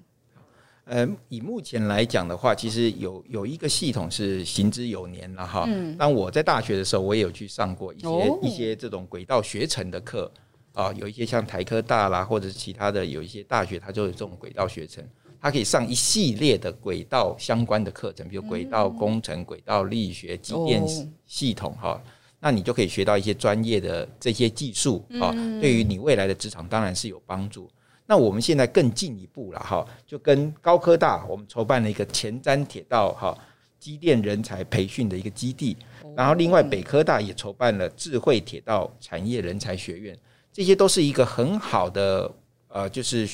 [0.84, 5.64] 呃，以目前来讲的话，其实有有一个系统是行之有年了哈。
[5.66, 8.08] 嗯当我在大学的时候，我也有去上过一些
[8.42, 10.30] 一些这种轨道学程的课
[10.74, 15.02] 啊，有一些像台科大啦，或者是其他的有一些大学，它就有这种轨道学程，
[15.40, 20.82] 它可以上一系列的轨道相关的课程，比如轨道工程、轨道力学、机电
[21.26, 21.98] 系统哈。
[22.40, 25.30] 那你就可以学到一些专业的这些技术啊，
[25.62, 27.70] 对于你未来的职场当然是有帮助。
[28.06, 33.36] 那我们现在更进一步了哈，就跟高科大我们筹办了一个前瞻铁道哈
[33.78, 35.76] 机电人才培训的一个基地，
[36.16, 40.18] 然后另外北科大也筹办了智慧铁道产业人才学院，
[40.52, 42.30] 这些都是一个很好的
[42.68, 43.28] 呃，就是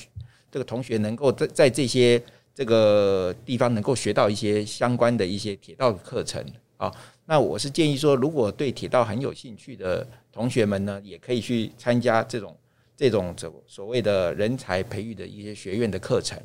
[0.50, 2.22] 这个同学能够在在这些
[2.54, 6.44] 这个地方能够学到一些相关的一些铁道的课程
[6.76, 6.92] 啊。
[7.26, 12.56] 那我是建议说，如果对铁道很有兴趣的同学们呢，也可以去参加这种
[13.00, 16.38] 这种所所谓的人才培育的一些学院的课程。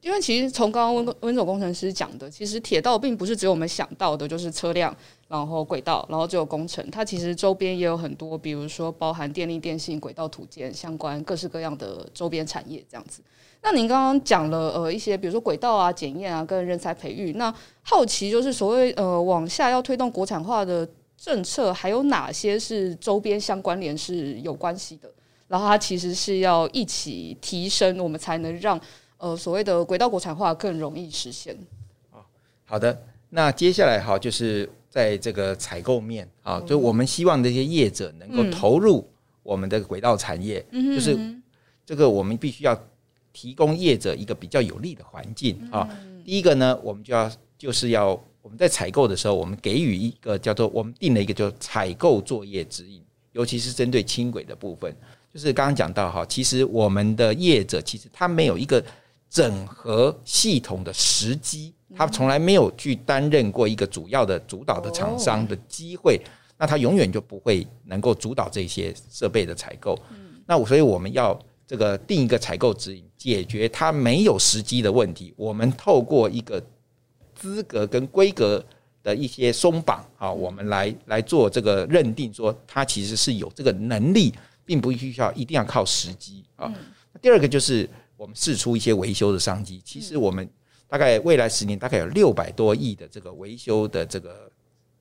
[0.00, 13.20] 因为其实从刚刚温温总工程师讲的，其实铁道并不是只有我们想到的，就是车辆，然后轨道，然后只有工程，它其实周边也有很多，比如说包含电力、电信、轨道、土建相关各式各样的周边产业这样子。
[13.60, 17.32] 那您刚刚讲了呃一些，比如说轨道啊、检验啊，跟人才培育。
[17.32, 17.52] 那
[17.82, 25.10] 好奇就是所谓呃往下要推动国产化的政策，还有哪些是周边相关联是有关系的？
[25.48, 28.80] 然后它其实是要一起提升，我们才能让
[29.18, 31.56] 呃所谓的轨道国产化更容易实现。
[32.12, 32.18] 哦，
[32.64, 33.02] 好的。
[33.30, 39.08] 那接下来哈，就是在这个采购面啊，就我们希望这些业者能够投入
[39.42, 41.18] 我们的轨道产业，就是
[41.84, 42.78] 这个我们必须要。
[43.38, 45.86] 提供业者一个比较有利的环境啊。
[46.24, 54.90] 第一个呢，我们就要就是要我们在采购的时候，我们给予一个叫做我们定了一个叫采购作业指引，尤其是针对轻轨的部分。
[55.36, 58.82] 就是刚刚讲到哈，其实我们的业者其实他没有一个
[59.28, 66.18] 整合系统的时机，他从来没有去担任过一个主要的主导的厂商的机会，
[66.56, 69.94] 那他永远就不会能够主导这些设备的采购。
[70.46, 71.38] 那所以我们要。
[71.68, 75.34] 这个定一个采购指引，解决他没有时机的问题。
[75.36, 76.62] 我们透过一个
[77.34, 78.64] 资格跟规格
[79.02, 84.32] 的一些松绑啊，我们来来做这个认定，说他其实是有这个能力，
[84.66, 86.70] 并不需要一定要靠时机啊。
[87.22, 89.80] 第二个就是我们试出一些维修的商机。
[89.82, 90.46] 其实我们
[90.86, 94.52] 大概未来十年大概有六百多亿的这个维修的这个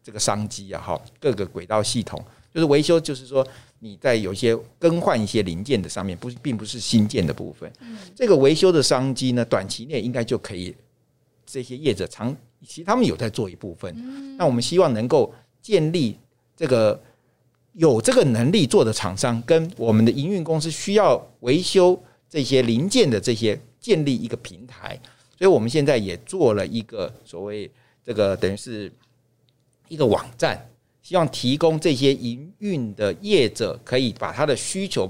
[0.01, 2.23] 这个商机啊，哈，各个轨道系统
[2.54, 3.45] 就是维修，就是说。
[3.80, 7.71] 你在有一些更换一些零件的上面，不是并不是新建的部分。
[8.15, 10.75] 这个维修的商机呢，短期内应该就可以。
[11.45, 13.93] 这些业者长，其实他们有在做一部分。
[14.38, 16.17] 那我们希望能够建立
[16.56, 16.99] 这个
[17.75, 21.97] 有这个能力做的厂商，跟我们的营运公司需要维修
[22.29, 24.99] 这些零件的这些建立一个平台。
[25.38, 27.69] 所以我们现在也做了一个所谓
[28.03, 28.91] 这个等于是
[29.88, 30.69] 一个网站。
[31.01, 35.07] 希望提供这些营运的业者可以把他的需求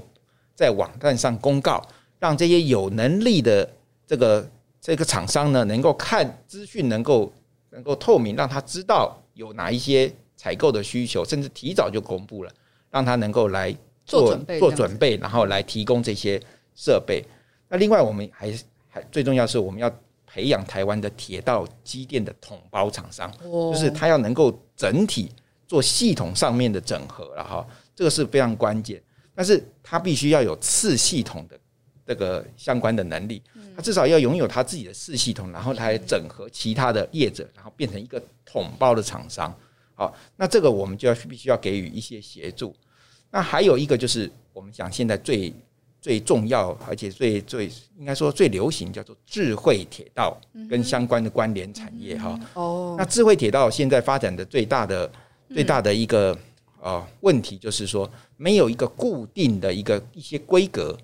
[0.54, 1.82] 在网站上公告，
[2.18, 3.66] 让这些有能力的
[4.06, 4.46] 这个
[4.78, 7.32] 这个厂商呢，能够看资讯，能够
[7.70, 12.52] 能够透明，让他知道有哪一些采购的需求，甚至提早就公布了，
[12.90, 16.40] 让他能够来做做准备，然后来提供这些
[16.74, 17.24] 设备。
[17.68, 18.52] 那另外，我们还
[18.88, 19.90] 还最重要是，我们要
[20.26, 25.30] 培养台湾的铁道机电的统包厂商，就是他要能够整体。
[25.68, 29.02] 做系统上面的整合了哈，这个是非常关键。
[29.34, 31.58] 但是他必须要有次系统的
[32.06, 33.42] 这个相关的能力，
[33.74, 39.52] 他至少要拥有他自己的次系统，然后它来整合其他的业者，然后变成一个统包的厂商。
[39.96, 42.72] 好，那这个我们就要必须要给予一些协助。
[43.32, 45.52] 那还有一个就是，我们讲现在最
[46.00, 52.38] 最重要，而且最最应该说最流行，叫做智慧铁道跟相关的关联产业哈。
[52.54, 55.10] 哦，那智慧铁道现在发展的最大的。
[55.48, 56.36] 最大的一个
[56.82, 60.98] 呃问题就是说，没有一个固定的一个一些规格，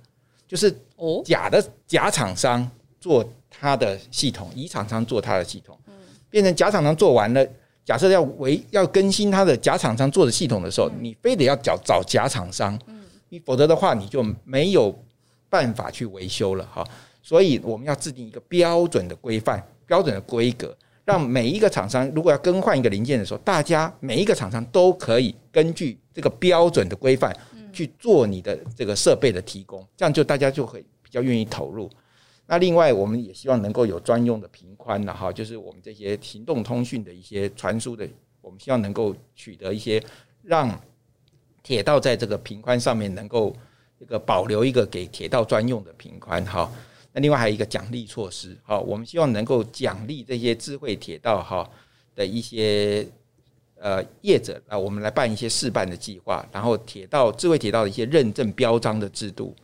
[0.48, 0.76] 就是
[1.24, 5.78] 假的假厂商做他的系统，乙厂商做他的系统，
[6.28, 7.46] 变成假厂商做完了，
[7.84, 12.78] 假设要维要更新它的假厂商做的系统的时候，你非得要找找假厂商，
[13.28, 14.96] 你否则的话你就没有
[15.50, 16.86] 办法去维修了哈。
[17.22, 20.76] 所以我们要制定一个标准的规范，标准的规格。
[21.04, 27.36] 让每一个厂商如果要更换一个零件的时候，大家每一个厂商都可以根据这个标准的规范
[27.72, 31.90] 去做你的这个设备的提供，这样就大家就会比较愿意投入。
[32.46, 38.06] 那另外，我们也希望能够有专用的频宽了哈，就是我们这些行动通讯的一些传输的，
[38.40, 40.02] 我们希望能够取得一些
[40.42, 40.78] 让
[41.62, 43.56] 铁道在这个频宽上面能够
[43.98, 46.70] 这个保留一个给铁道专用的频宽哈。
[47.12, 51.70] 那另外还有一个奖励措施，哈，我们希望能够奖励这些智慧铁道哈
[52.14, 53.06] 的一些
[53.76, 59.54] 呃业者啊，我们来办一些试办的计划，然后铁道智慧铁道的一些认证标章的制度，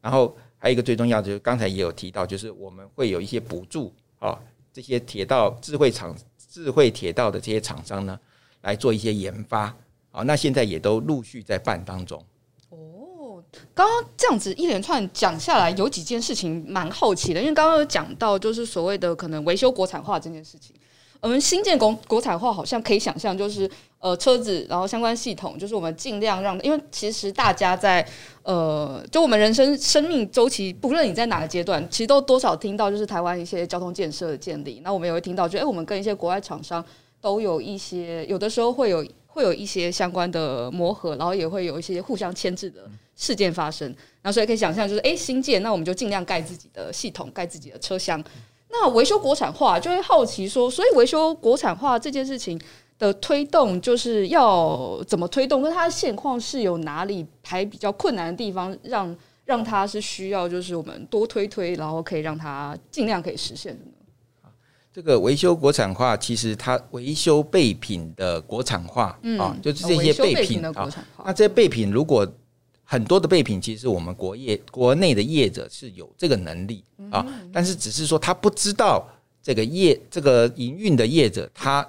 [0.00, 4.38] 然后还有一个最重要的就是刚才也有提到，就是我们会有一些补助啊，
[4.72, 8.18] 这些铁道智慧厂智慧铁道的这些厂商呢
[8.62, 9.74] 来做一些研发，
[10.10, 12.22] 啊，那现在也都陆续在办当中。
[12.70, 13.42] 哦
[13.72, 20.74] 刚刚这样子一连串讲下来，有几件事情蛮好奇的，因为刚刚有讲到就是所谓的可能维修国产化这件事情，
[21.20, 28.06] 我们新建国国产化好像可以想象，就是呃车子，然后相关系统，就是我们尽量让，因为其实大家在
[28.44, 36.84] 呃，就我们人生生命周期，不论你在哪个阶段，其实都多少听到就是台湾一些交通建设的建立，那我们也会听到，就哎，我们跟一些国外厂商
[37.20, 43.88] 都有一些，有的时候会有会有一些相关的磨合，然后也会有一些互相牵制的事件发生，
[44.22, 48.22] 然后所以可以想象，就是哎，新建，那我们就尽量盖自己的系统，盖自己的车厢。
[48.70, 52.60] 那维修国产化就会好奇说，所以维修国产化这件事情
[52.98, 55.62] 的推动，就是要怎么推动？
[55.62, 63.92] 跟它的现况是有哪里还比较困难的地方，让让它是需要就是我们多推推，然后可以让它尽量可以实现的呢？
[64.92, 71.24] 这个维修国产化，其实它维修备品的国产化，嗯，啊，就是这些备品的国产化。
[71.24, 72.26] 那这些备品如果
[72.90, 77.22] 很多的备品，其实我们国业国内的业者是有这个能力啊，
[77.52, 79.06] 但是只是说他不知道
[79.42, 81.86] 这个业这个营运的业者他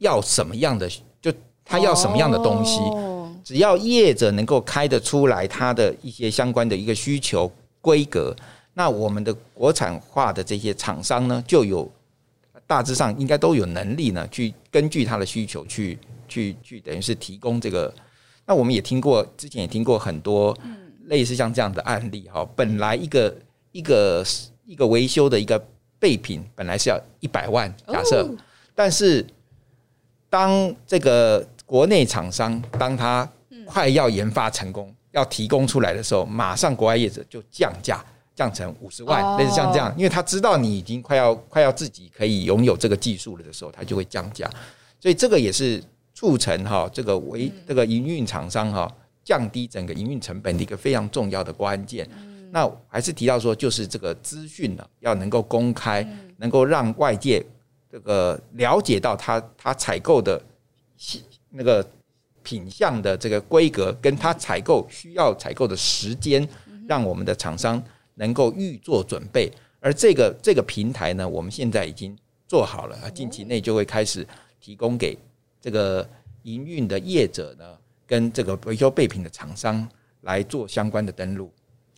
[0.00, 0.86] 要什么样的，
[1.22, 1.32] 就
[1.64, 2.78] 他要什么样的东西。
[3.42, 8.36] 只要业者能够开得出来他的一些相关的一个需求规格，
[8.74, 11.90] 那我们的国产化的这些厂商呢，就有
[12.66, 17.90] 大致上应该都有能力呢，去根据他的需求去去去，等于是提供这个。
[18.46, 20.54] 那我们也听过，之前也听过很多
[21.06, 22.46] 类似像这样的案例哈。
[22.54, 23.34] 本来一个
[23.72, 24.22] 一个
[24.66, 25.58] 一个维修的一个
[25.98, 28.28] 备品，本来是要一百万，假设，
[28.74, 29.26] 但是
[30.28, 33.26] 当这个国内厂商当他
[33.64, 38.04] 快要研发成功，要提供出来的时候，马上国外业者就降价，
[38.34, 44.50] 降成五十万，类似像这样，因为他知道你已经快要快要自己可以拥有这个技术了的时候，他就会降价，
[45.00, 45.82] 所以这个也是。
[46.14, 48.90] 促成哈这个为这个营运厂商哈
[49.24, 52.08] 降低整个营运成本的一个非常重要的关键。
[52.52, 57.44] 那还是提到说，就是这个资讯呢要能够公开，能够让外界
[57.90, 60.40] 这个了解到他他采购的
[61.50, 61.84] 那个
[62.44, 66.48] 品相的这个规格，跟他采购需要采购的时间，
[66.86, 67.82] 让我们的厂商
[68.14, 69.50] 能够预做准备。
[69.80, 74.24] 而这个这个平台呢，我们现在已经做好了，近期内就会开始
[74.60, 75.18] 提供给。
[75.64, 76.06] 这个
[76.42, 77.64] 营运的业者呢，
[78.06, 79.88] 跟这个维修备品的厂商
[80.20, 81.50] 来做相关的登录，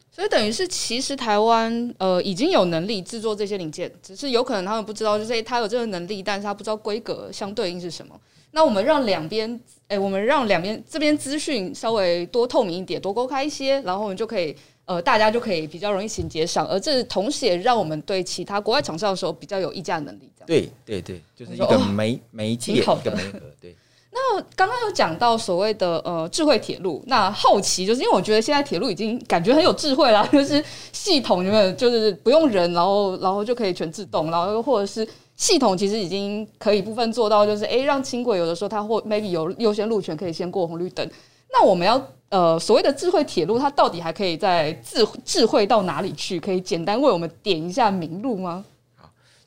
[0.08, 8.16] 所以等于是其实台湾呃已经有能力制作这些零件，只是有可能他们不知道，就是他有这个能力，但是他不知道规格相对应是什么。
[8.52, 14.54] 那我们让两边，哎，我们让两边这边资讯稍微多透明一点，多公开一些，然后我们就可以
[14.86, 20.30] 呃大家就可以比较容易衔接上，而这同时也让我们对其他国外厂商的时候比较有议价能力。
[20.46, 23.40] 对对对，就是一个媒 媒介，一个媒合。
[23.60, 23.76] 对。
[24.18, 41.06] 那刚刚有讲到所谓的呃智慧铁路，那好奇就是因为我觉得现在铁路已经感觉很有智慧啦， 就是系统有没有就是不用人，然后然后就可以全自动，然后或者是系统其实已经可以部分做到，就是诶让轻轨有的时候它或 maybe 有优先路权可以先过红绿灯。
[41.52, 46.38] 那我们要呃所谓的智慧铁路，它到底还可以在智智慧到哪里去？
[46.38, 48.64] 可以简单为我们点一下名录吗？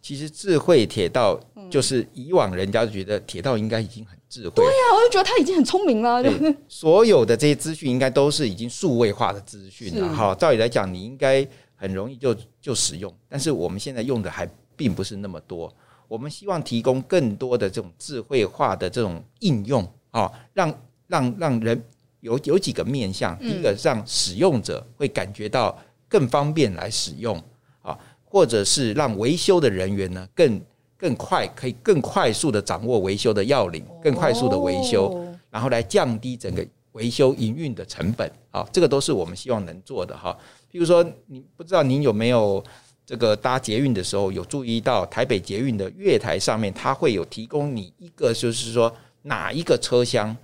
[0.02, 1.38] 其实智慧铁道
[1.70, 6.24] 就是以往人家觉得铁道应该已经很智慧，对呀，我就觉得它已经很聪明了。
[6.24, 10.16] 对，所有的这些资讯应该都是已经数位化的资讯了。
[10.16, 15.72] 哈，照理来讲，你应该很容易就就使用，但是我们现在用的还并不是那么多。
[16.08, 20.74] 我们希望提供更多的这种智慧化的这种应用啊，让
[21.10, 21.84] 让让人
[22.22, 23.38] 有有几个面向。
[23.40, 27.36] 第一个，让使用者会感觉到更方便来使用
[27.82, 28.00] 啊。
[28.24, 30.62] 或者是让维修的人员呢更
[30.96, 38.32] 更快，可以更快速的掌握维修的要领，更快速的维修，然后来降低整个维修营运的成本。
[38.52, 40.38] 啊，这个都是我们希望能做的哈。
[40.72, 42.64] 比如说，你不知道您有没有
[43.06, 48.94] 这个搭捷运的时候有注意到台北捷运的月台上面，它会有提供你一个，就是说
[49.24, 50.36] 哪一个车厢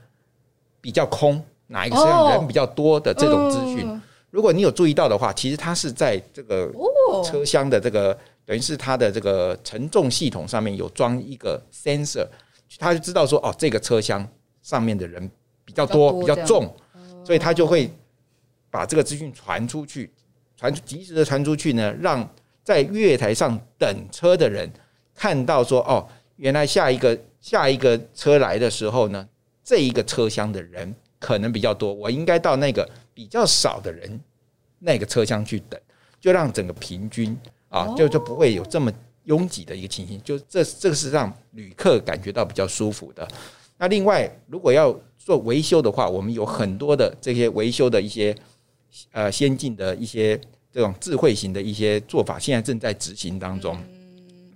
[0.86, 4.00] 比较空，哪一个车厢人比较多的这种资讯。
[4.30, 6.72] 如果你有注意到的话，其实它是在这个
[7.24, 12.28] 车厢的这个等于是它的这个承重系统上面有装一个 sensor，
[12.78, 14.24] 它就知道说哦，这个车厢
[14.62, 15.28] 上面的人
[15.64, 16.72] 比较多，比较重，
[17.26, 17.92] 所以它就会
[18.70, 20.14] 把这个资讯传出去，
[20.56, 22.30] 传及时的传出去呢，让
[22.64, 24.72] 在月台上等车的人
[25.16, 29.28] 看到说哦，原来下一个下一个车来的时候呢，
[29.66, 32.90] 这一个车厢的人可能比较多，我应该到那个。
[33.16, 34.20] 比较少的人，
[34.78, 35.80] 那个车厢去等，
[36.20, 37.34] 就让整个平均
[37.70, 38.92] 啊，就就不会有这么
[39.24, 40.22] 拥挤的一个情形。
[40.22, 43.26] 就这这个是让旅客感觉到比较舒服的。
[43.78, 48.36] 那另外，如果要做维修的话，我们有很多的这些维修的一些
[49.14, 50.38] 呃先进的一些
[50.70, 53.78] 这种智慧型的一些做法，现在正在执行当中。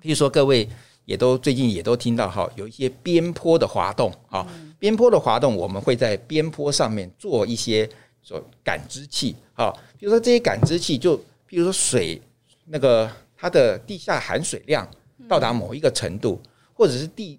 [0.02, 0.68] 譬如说，各位
[1.06, 4.46] 也都最近也都听到哈，有一些边坡的滑动啊，
[4.80, 7.88] 边坡的滑动，我们会在边坡上面做一些
[8.24, 11.16] 所感知器啊，比如说这些感知器，就
[11.46, 12.20] 比如说水
[12.66, 14.90] 那个它的地下含水量
[15.28, 16.42] 到达某一个程度，
[16.74, 17.38] 或者是地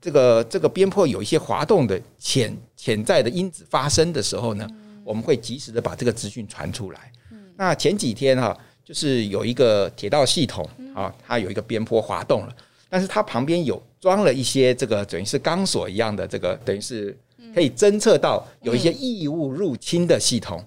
[0.00, 4.68] 这个这个边坡有一些滑动的潜潜在的因子发生的时候呢，
[5.04, 7.12] 我们会及时的把这个资讯传出来。
[7.56, 12.54] 那前几天哈，就是有一个铁道系统啊，它有一个边坡滑动了。
[12.88, 17.16] 但是它旁边有装了一些这个等于是钢索一样的这个，等于是
[17.54, 20.62] 可以侦测到有一些异物入侵的系统，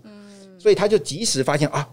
[0.59, 1.87] 所以他就及时发现啊，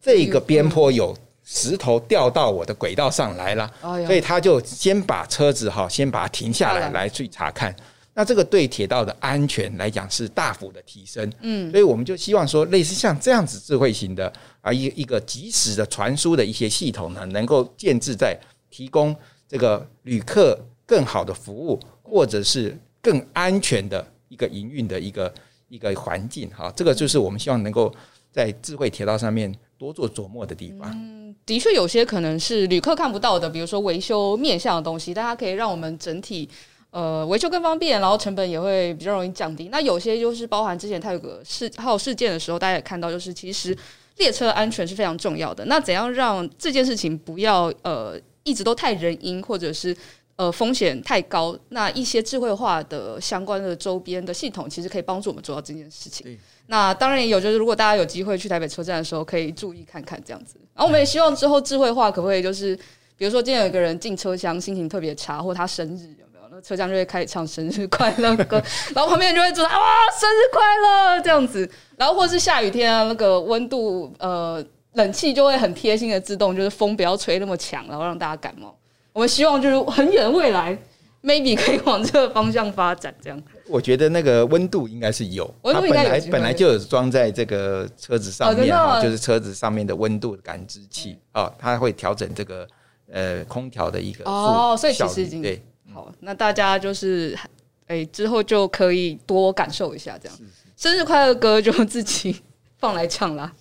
[0.00, 3.72] 这个边坡有石头掉到我的轨道上来了，
[4.06, 7.74] 所以他就先把车子哈先把它停下来来去查看，
[8.12, 14.30] 那这个对铁道的安全来讲是大幅的提升，嗯，所以我们就希望说类似像这样子智慧型的
[14.60, 18.38] 啊一一个及时的传输的一些系统呢，能够建置在。
[18.72, 19.14] 提供
[19.46, 25.32] 这个旅客更好的服务，或者是更安全的一个营运的一个
[25.68, 27.94] 一个环境，哈，这个就是我们希望能够
[28.30, 30.90] 在智慧铁道上面多做琢磨的地方。
[30.94, 36.48] 嗯，的确有些可能是旅客看不到的，比如说维修面向的东西，但它可以让我们整体
[36.90, 39.68] 呃维修更方便，然后成本也会比较容易降低。
[39.68, 43.76] 那有些就是包含之前它有个事号事件的时候，大家也看到，就是其实
[44.16, 45.64] 列车安全是非常重要的。
[45.66, 48.18] 那怎样让这件事情不要呃？
[48.44, 49.96] 一直都太人因，或者是
[50.36, 56.38] 呃风险太高，那一些智慧化的相关的周边的系统，其实可以帮助我们做到这件事情。
[56.66, 60.56] 那当然也有，就是如果大家有机会去台北车站的时候，可以注意看看这样子。
[60.74, 62.74] 然后我们也希望之后智慧化可不可以就是，
[63.16, 66.48] 比如说今天有一个人进车厢心情特别差，或他生日有没有？
[66.50, 68.62] 那车厢就会开始唱生日快乐歌，
[68.94, 69.78] 然后旁边人就会说啊
[70.18, 71.68] 生日快乐这样子。
[71.96, 74.64] 然后或是下雨天啊，那个温度呃。
[74.94, 78.76] 冷气就会很贴心的自动，就是风不要吹那么强，然后让大家感冒。
[79.12, 80.76] 我们希望就是很远的未来
[81.22, 83.14] ，maybe 可以往这个方向发展。
[83.22, 92.66] 这样，我觉得那个温度应该是有，它本来本来就有装在这个车子上面，就是车子上面的温度感知器啊，它会调整这个
[93.10, 95.62] 呃空调的一个哦，所以其实已经对
[95.92, 96.10] 好。
[96.20, 97.38] 那大家就是
[97.86, 100.38] 哎之后就可以多感受一下这样，
[100.76, 102.40] 生日快乐歌就自己
[102.78, 103.52] 放来唱啦。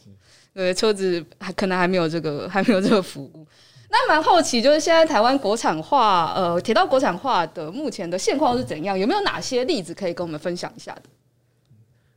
[0.53, 3.47] 对，车子还可能还没有这个，还没有这个服务。
[3.89, 8.97] 那蛮好奇，就是现在台湾国产化，呃，铁道国产化的目前的现况是怎样？
[8.97, 11.03] 有没有哪些例子可以跟我们分享一下的？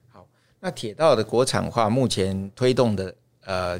[0.08, 0.26] 好，
[0.60, 3.14] 那铁道的国产化目前推动的，
[3.44, 3.78] 呃，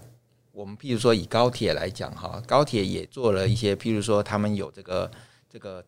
[0.53, 5.11] 我们譬如说以高铁来讲，哈，高铁也做了一些，譬如说他们有这个
[5.49, 5.85] 这个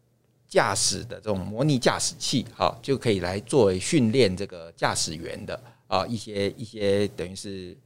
[0.49, 7.77] 驾驶的这种模拟驾驶器，哈，就可以来作为训练这个驾驶员的啊一些一些等于是。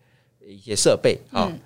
[0.51, 1.59] 一些设备啊，嗯、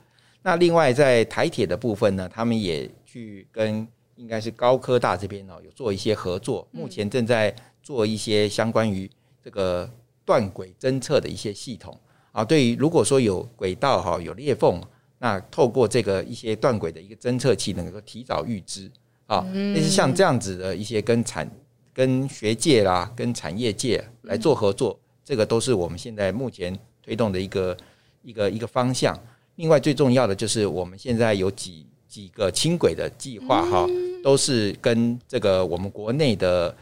[0.42, 9.10] 那另外在台铁的部分呢，他们也去跟应该是高科大这边哦，有做一些合作，目前正在做一些相关于
[9.42, 9.90] 这个
[10.24, 11.98] 断轨侦测的一些系统
[12.30, 12.44] 啊。
[12.44, 14.80] 对于如果说有轨道哈有裂缝，
[15.18, 18.90] 那透过这个一些断轨的一个侦测器，能够提早预知
[19.26, 19.44] 啊。
[19.52, 21.50] 但是像这样子的一些跟产、
[21.92, 27.76] 跟学界啦、跟产业界来做合作，这个都是我们现在目前推动的一个。
[28.24, 29.16] 一个一个方向，
[29.56, 33.86] 另外最重要的就是我们现在有几几个轻轨的计划哈，
[34.22, 36.74] 都是跟这个我们国内的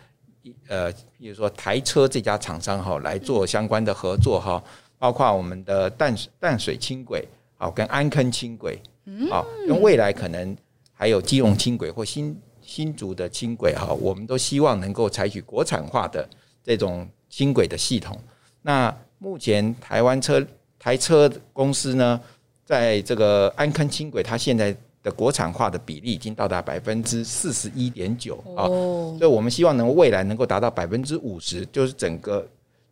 [0.69, 4.63] 呃，比如说台车这家厂商哈来做相关的合作哈，
[4.99, 7.27] 包括我们的淡水淡水轻轨
[7.57, 8.81] 好，跟安坑轻轨
[9.29, 10.57] 好，跟未来可能
[10.93, 16.29] 还有基隆轻轨或新新竹的轻轨哈，我们都希望能够采取国产化的
[16.63, 18.17] 这种轻轨的系统。
[18.63, 20.41] 那目前台湾车。
[20.83, 22.21] 台车公司呢，
[22.65, 32.45] 在这个安坑轻轨，它现在的国产化的比例已经到达百分之四十一点九啊，所以我们希望能未来能够达到百分之五十，就是整个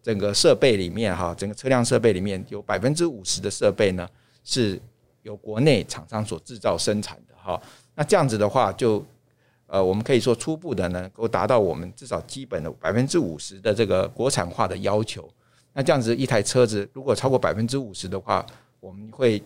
[0.04, 4.08] 整个设备里面哈，整个车辆设备里面有百分之五十的设备呢
[4.44, 4.80] 是
[5.22, 7.60] 由国内厂商所制造生产的哈。
[7.96, 9.04] 那这样子的话，就
[9.66, 15.28] 呃，我们可以说初步的呢，能够达到我们至少基本的百分之五十的这个国产化的要求。
[15.80, 18.44] 那这样子一台车子如果超过百分之五十的话，
[18.80, 19.42] 我们会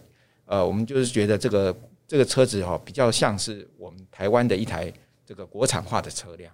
[0.47, 1.73] 呃，我们就是觉得这个
[2.09, 4.93] 这个车子哈，比较像是我们台湾的一台
[5.25, 6.53] 这个国产化的车辆，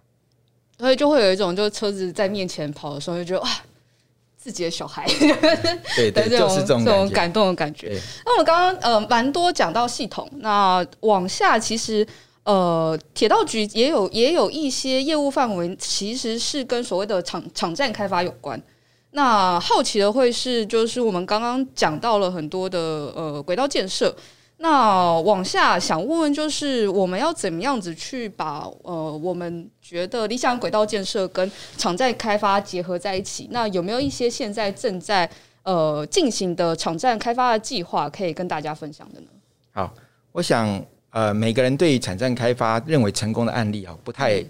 [0.78, 3.48] 所以就会有一种就是车子在面前跑的时候，就觉得哇，
[4.36, 5.06] 自己的小孩，
[5.96, 7.98] 对对， 就是这种这种感动的感觉。
[8.26, 12.06] 那我们刚刚呃蛮多讲到系统，那往下其实
[12.42, 18.62] 呃铁道局也有也有一些业务范围，其实是跟所谓的场场站开发有关。
[19.12, 22.78] 那好奇的会是，就是我们刚刚讲到了很多的
[23.14, 24.14] 呃轨道建设，
[24.58, 33.48] 那往下想问问，就是我们要怎么样子去把呃，我们觉得理想轨道建设跟场站开发结合在一起？
[33.50, 35.28] 那有没有一些现在正在
[35.64, 39.26] 呃进行的场站开发的计划可以跟大家分享的呢？
[39.72, 39.92] 好，
[40.30, 40.80] 我想
[41.10, 44.44] 呃，每个人对于场站开发认为成功的案例啊，不太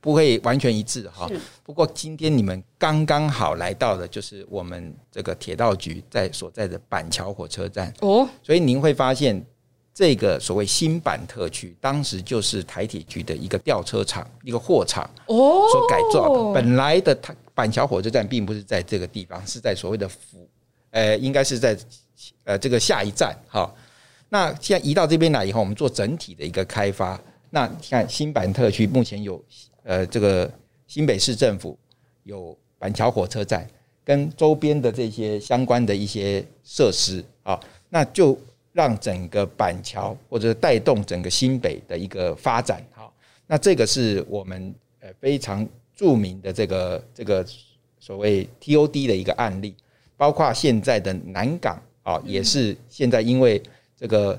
[0.00, 1.28] 不不会完全一致哈。
[1.64, 9.44] 不过今天你们刚刚好来到的就是我们这个铁道局在所在的板桥火车站哦，所以您会发现。
[9.98, 16.52] 这个所谓新板特区，当时就是台铁局的一个吊车厂、一个货场哦所改造的。
[16.52, 20.46] 本来的台板桥火车站并不是在这个地方，是在所谓的府，
[20.90, 21.74] 呃，应该是在
[22.44, 23.34] 呃这个下一站。
[23.48, 23.74] 哈，
[24.28, 27.18] 那现在移到这边来以后，我们做整体的一个开发。
[27.48, 29.42] 那你看新板特区目前有
[29.86, 30.50] 呃这个
[30.86, 31.78] 新北市政府
[32.24, 33.66] 有板桥火车站
[34.04, 37.58] 跟周边的这些相关的一些设施啊，
[37.88, 38.38] 那就。
[38.76, 43.10] 让整个板桥或者带动整个新北的一个发展，好，
[43.46, 47.42] 那这个是我们呃非常著名的这个这个
[47.98, 49.74] 所谓 TOD 的一个案例，
[50.14, 53.62] 包括现在的南港啊，也是现在因为
[53.96, 54.38] 这个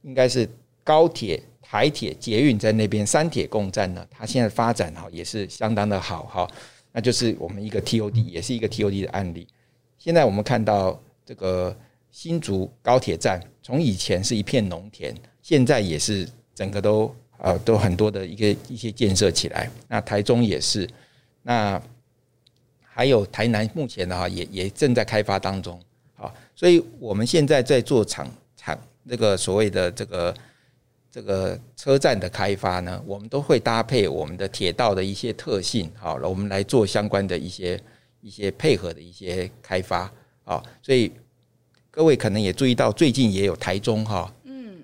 [0.00, 0.48] 应该是
[0.82, 6.48] 高铁、台铁、捷运在那边三铁共站呢，它现在发展哈也是相当的好哈，
[6.92, 9.46] 那就是我们一个 TOD，也是一个 TOD 的案例。
[9.98, 11.76] 现在我们看到这个。
[12.10, 19.70] 新竹高铁站从以前是一片农田，现在也是整个都呃都很多的一个一些建设起来。
[19.86, 20.88] 那台中也是，
[21.42, 21.80] 那
[22.80, 25.80] 还有台南目前的话也也正在开发当中
[26.16, 26.32] 啊。
[26.56, 30.34] 所以我们现在在做场场这个所谓的这个
[31.18, 37.80] 这个车站的开发呢，我们都会搭配我们的铁道的一些特性，好了，我们来做相关的一些
[38.20, 40.08] 一些配合的一些开发
[40.44, 41.10] 啊，所以。
[41.90, 44.80] 各位可能也注意到，最近也有台中哈，嗯，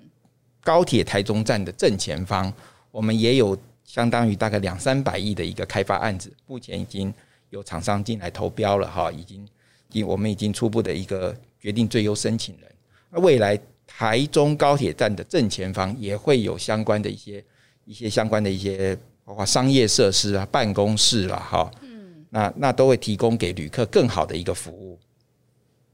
[0.61, 2.51] 高铁台中站的正前方，
[2.91, 7.13] 我们也有相当于大概两三百亿的一个开发案子，目前已经
[7.51, 9.47] 有厂商进来投标了哈，已经
[9.93, 12.69] 已，我们已经初步的一个决定最优申请人。
[13.09, 13.57] 那未来
[13.87, 17.43] 台中高铁站的正前方也会有相关的一些
[17.85, 24.99] 一些相关的一些包括商业设施啊、办公室啦哈，嗯，那那都会提供给旅客更好的一个服务。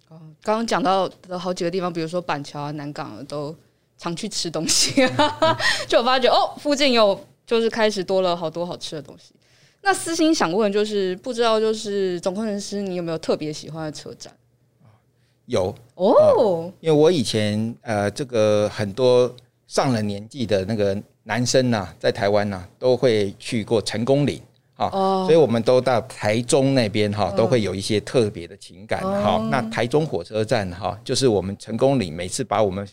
[0.10, 3.56] 哦刚刚讲到的好几个地方，比如说板桥啊、南港都
[3.98, 5.08] 常去吃东西，
[5.88, 9.34] 就我发觉哦，附近有就是开始多了好多好吃的东西。
[9.84, 14.34] 那私心想问，就是不知道就是总工程师，你有没有特别喜欢的车站？
[15.52, 19.30] 有哦，因为我以前呃，这个很多
[19.68, 24.42] 上了年纪的那个男生呐、啊，在台湾呐、啊，都会去过成功岭。
[24.78, 29.46] 哦，所以我们都到台中那边哈，都会有一些特别的情感哈。
[29.52, 32.88] 那台中火车站哈，就是我们成功岭每次把我们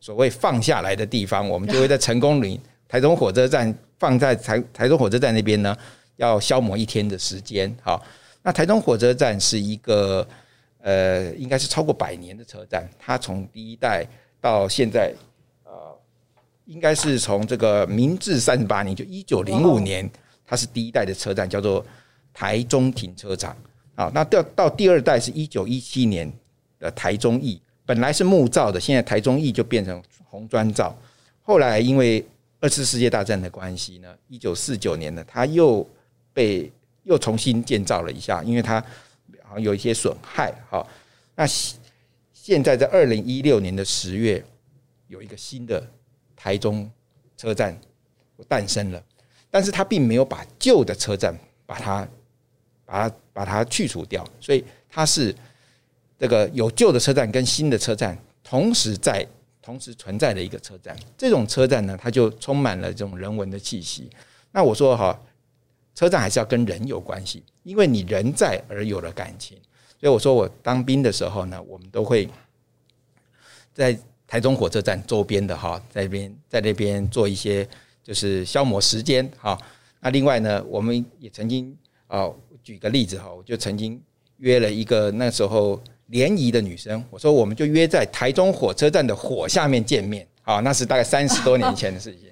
[0.00, 5.76] 所谓放下来的地方，我们就会在成功岭台中火车站放在台台中火车站那边呢，
[6.16, 7.76] 要消磨一天的时间。
[7.82, 8.00] 好，
[8.42, 10.26] 那台中火车站是一个
[10.88, 14.06] 呃，应该是超过百年的车站，它从第一代
[14.40, 15.12] 到现在，
[15.64, 15.94] 呃，
[16.64, 20.10] 应该是从这个明治三十八年，就一九零五年。
[20.46, 21.84] 它是第一代的车站，叫做
[22.32, 23.54] 台中停车场。
[23.96, 26.32] 啊，那到到第二代是一九一七年
[26.78, 30.96] 的台中驿，本来是木造的，现在台中驿就变成红砖造。
[31.42, 32.24] 后来因为
[32.60, 35.86] 二次世界大战的关系呢，一九四九年呢，它又
[36.32, 36.72] 被
[37.02, 38.82] 又重新建造了一下，因为它
[39.42, 40.52] 好像有一些损害。
[40.70, 40.86] 哈，
[41.34, 41.46] 那
[42.32, 44.44] 现在在二零一六年的十月，
[45.06, 45.86] 有一个新的
[46.34, 46.90] 台中
[47.36, 47.78] 车站
[48.48, 49.02] 诞生了。
[49.50, 52.06] 但是它并没有把旧的车站把它
[52.84, 55.34] 把它把它去除掉，所以它是
[56.18, 59.26] 这个有旧的车站跟新的车站同时在
[59.62, 60.94] 同时存在的一个车站。
[61.16, 64.10] 这种车站呢，它就充满了这种人文的气息。
[64.52, 65.18] 那我说哈，
[65.98, 69.58] 车站还是要跟人有关系，因为你人在而有了感情。
[69.98, 72.28] 所以我说我当兵的时候呢，我们都会
[73.74, 77.66] 在台中火车站周边的哈，在那边在那边做一些。
[78.00, 79.60] 就是消磨时间哈，
[80.00, 81.76] 那另外呢，我们也曾经
[82.06, 82.26] 啊，
[82.64, 84.00] 举个例子哈，我就曾经
[84.38, 92.30] 约了一个那时候联谊的女生，我说我们就约在台中火车站的火下面见面，啊，那是大概三十多年前的事情，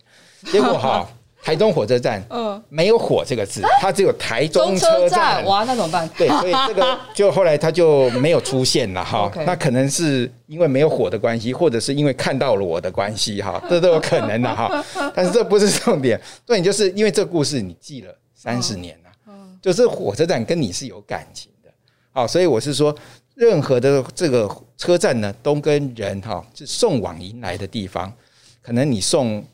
[0.51, 1.07] 结果哈。
[1.47, 5.45] 台中火车站，嗯，没有“火”这个字，它只有台中车站。
[5.45, 6.11] 哇，那怎么办？
[6.19, 9.31] 对，所以这个 就后来它就没有出现了哈。
[9.47, 14.85] 那可能是因为没有火的关系，或者是因为看到了我的关系哈，这都有可能的哈。
[15.15, 21.71] 但是这不是重点，重点就是因为这个故事你记了三十年了，嗯就是火车站跟你是有感情的
[22.11, 22.93] 好，所以我是说，
[23.37, 28.13] 任何的这个车站呢，都跟人哈是送往迎来的地方。
[28.61, 29.45] 可能你送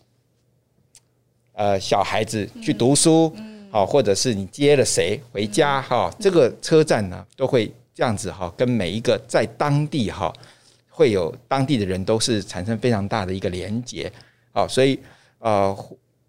[1.53, 3.35] 呃小孩子去读书，
[3.71, 10.33] 好，或者是你接了谁回家哈，这个车站呢都会这样子哈，跟每一个在当地哈
[10.89, 14.11] 会有当地的人都是产生非常大的一个连接。
[14.53, 14.99] 好，所以
[15.39, 15.77] 呃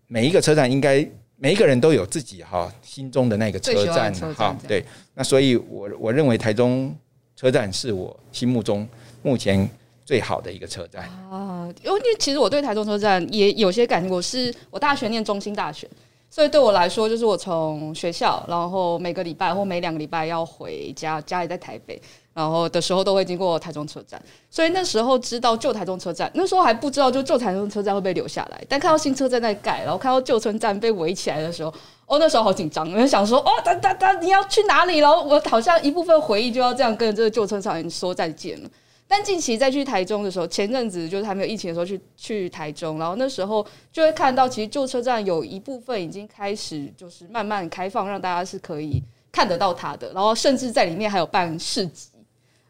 [0.08, 1.06] 每一个车站应该
[1.38, 4.84] 每一个人都有自己哈心中的那个车站哈，对。
[5.14, 6.96] 那所以我我认为台中
[7.36, 8.88] 车站是我心目中
[9.22, 9.70] 目前。
[10.06, 14.14] 最好的一个车站啊，因为其实我对台中车站也有些感觉。
[14.14, 15.90] 我是我大学念中兴大学，
[16.30, 22.00] 所以对我来说，就是我从学校，然后每个礼拜或每两个礼拜要回家，家里在台北，
[22.34, 24.22] 然后的时候都会经过台中车站。
[24.50, 28.62] 所以那时候知道旧台中车站，那时候还不知道就旧台中车站会被留下来。
[28.68, 31.74] 但看到新车站在盖，然后看到旧车站被围起来的时候，
[32.06, 34.98] 哦，那时候好紧张，我就想说，哦，哒哒哒，你要去哪里？
[34.98, 38.70] 然后我好像一部分回忆就要这样跟这个旧车站说再见了。
[39.16, 49.00] 但近期再去台中的时候，前阵子就是还没有疫情的时候去去台中，然后那时候就会看到，其实旧车站有一部分已经开始就是慢慢开放，让大家是可以
[49.32, 52.10] 看得到它的，然后甚至在里面还有办市集，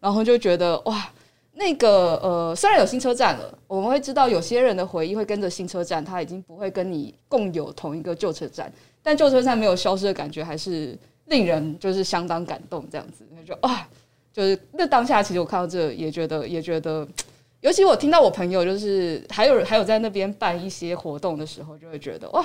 [0.01, 1.09] 然后就觉得哇，
[1.53, 8.69] 那个呃，虽然有新车站了，我们会知道有些人的回忆会跟着新车站，他已经不会跟你共有同一个旧车站，
[9.01, 13.87] 但旧车站没有消失的感觉还是令人就是相当感动，这样子就哇。
[14.33, 17.07] 就是那当下，其实我看到这也觉得也觉得，
[17.61, 22.43] 尤其我听到我朋友就是还有还有在那边办一些活动的时候，就会觉得哇，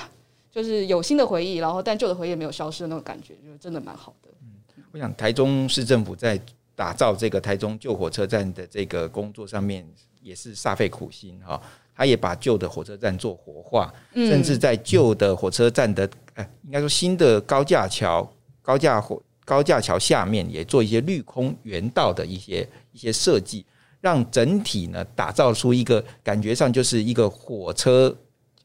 [0.52, 4.28] 就是有新的回忆，然后但旧的回忆也没有消失的那种感觉，就真的蛮好的。
[4.42, 6.38] 嗯，我想台中市政府在
[6.76, 9.82] 打造这个台中旧火车站的这个工作上面
[10.20, 11.58] 也是煞费苦心哈，
[11.96, 18.30] 他也把旧的火车站做活化，甚至在旧的火车站的呃，应该说新的高架桥
[18.60, 19.20] 高架火。
[19.48, 23.64] 高架桥下面也做一些绿空原道的一些一些设计，
[24.02, 28.14] 让整体呢打造出一个感觉上就是一个火车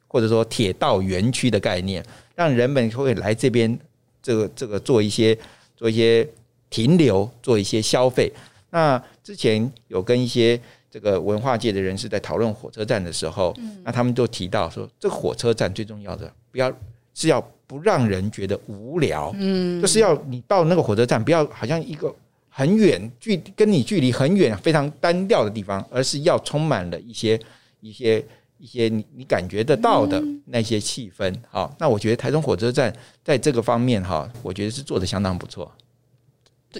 [0.09, 2.05] 或者说铁道园区的概念，
[2.35, 3.79] 让人们会来这边
[4.21, 5.37] 这个这个做一些
[5.77, 6.27] 做一些
[6.69, 8.29] 停留，做一些消费。
[8.71, 10.59] 那之前有跟一些
[10.91, 13.55] 这个文化界的人士在讨论火车站的时候，
[13.85, 16.69] 那他们就提到说，这个火车站最重要的不要
[17.13, 17.41] 是要。
[17.73, 22.13] 不让人觉得无聊，嗯，就是要你到那个火车站，不要好像一个
[22.47, 27.39] 很远距跟你距离很远、非常单调的地方，而是要充满了一些
[27.81, 28.23] 一些
[28.59, 31.33] 一些你你感觉得到的那些气氛。
[31.49, 35.71] 好，那我觉得台中火车站在这个方面哈，我觉得是做的相当不错。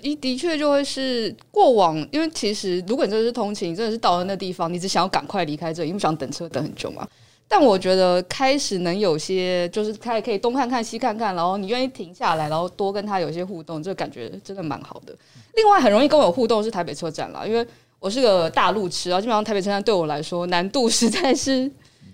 [0.04, 7.08] 一的确就会是过往，因为其实如果你真的是通勤，真的是到了那地方，你只想要赶快离开这里，因为不想等车等很久嘛。
[7.48, 15.16] 但我觉得开始能有些，就是他也可以东看看西看看，然后你愿意停下来，然后多跟他有些互动，这感觉真的蛮好的。
[15.56, 17.64] 另外，很容易跟我互动是台北车站啦，因为
[18.00, 21.70] 我是个大路痴，然后基本上台北车站对我来说难度实在是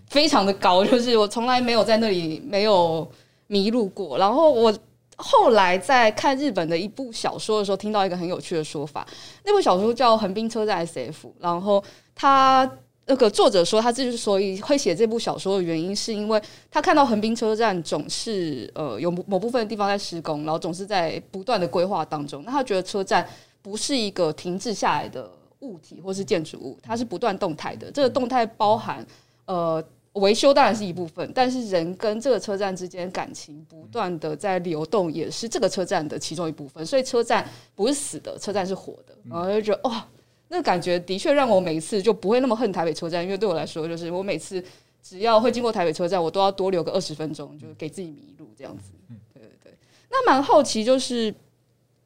[0.09, 3.09] 非常的高，就是我从来没有在那里没有
[3.47, 4.17] 迷路过。
[4.17, 4.73] 然后我
[5.15, 9.07] 后来在看日本的一部小说的时候，听到一个很有趣的说法，
[9.45, 11.82] 那部小说叫《横滨车站 SF》，然后
[12.13, 12.69] 他。
[13.10, 16.39] 那个作者说，他之所以会写这部小说的原因，是因为
[16.70, 22.43] 他看到横滨车站总是呃有某部分的地方在施工，然后总是在不断的规划当中。
[22.45, 23.28] 那他觉得车站
[23.64, 25.28] 不是一个停滞下来的
[25.62, 27.91] 物体或是建筑物，它是不断动态的。
[27.91, 29.03] 这个动态包含
[29.45, 29.84] 呃
[30.14, 36.86] 维修当然是一部分，但是人跟这个车站之间感情不断的在流动，也是这个车站的其中一部分。
[36.86, 37.43] 所以车站
[37.74, 39.16] 不是死的，车站是活的。
[39.28, 40.05] 然后就觉得哇。
[40.49, 44.63] 那感觉的确让我每一次就不会那么恨台北车站，因为对我来说，就是我每次
[45.01, 48.91] 只要会经过台北车站，我都要多留个二十分钟，就是给自己迷路这样子。
[49.33, 49.73] 对对对。
[50.09, 51.33] 那蛮好奇，就是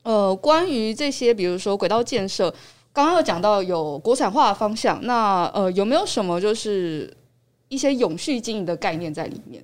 [0.04, 2.54] 呃，关于这些，比如说轨道建设，
[2.92, 7.16] 刚刚有讲到有国产化的方向，那呃，有没有什么就是
[7.70, 9.64] 一些永续经营的概念在里面？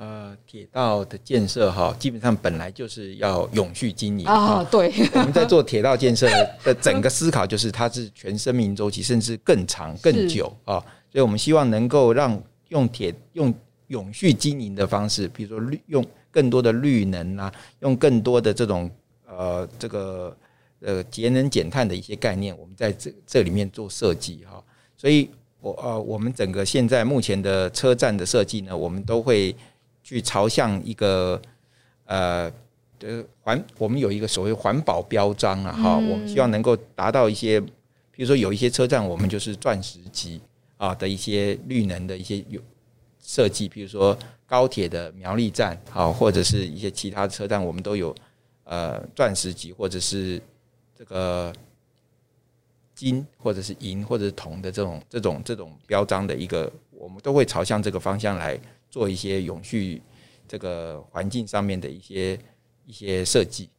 [0.00, 4.62] 呃，铁道的建设哈，基本上本来就是要永续经营啊。
[4.70, 6.28] 对， 我们在做铁道建设
[6.62, 10.78] 的整个思考，就是它是全生命周期，甚至更长、更久啊。
[11.10, 13.52] 所以我们希望能够让用铁用
[13.88, 18.88] 永续经营的方式，比如说绿用更多的绿能啊，用更多的这种
[19.26, 20.36] 呃这个
[20.80, 24.62] 呃节能减碳的一些概念，我们在这这里面做设计哈。
[24.96, 25.28] 所以
[25.60, 29.56] 我呃我们整个现在目前的车站的设计呢，我们都会。
[30.08, 31.38] 去朝向一个
[32.06, 32.50] 呃
[33.00, 40.40] 呃环，我们有一个所谓环保标章啊，哈，我们希望能够达到一些，比如说有一些车站，我们就是钻石级
[40.78, 42.58] 啊的一些绿能的一些有
[43.22, 48.14] 设计，比如说高铁的苗栗站，啊，或者是一些其他车站，我们都有
[48.64, 50.40] 呃钻石级或者是
[50.96, 51.52] 这个
[52.94, 58.58] 金或者是银或者是铜的这种这种这种标章的一个，我们都会朝向这个方向来
[58.90, 60.02] 做一些永续
[60.46, 62.38] 这个环境上面的一些
[62.84, 63.70] 一些设计。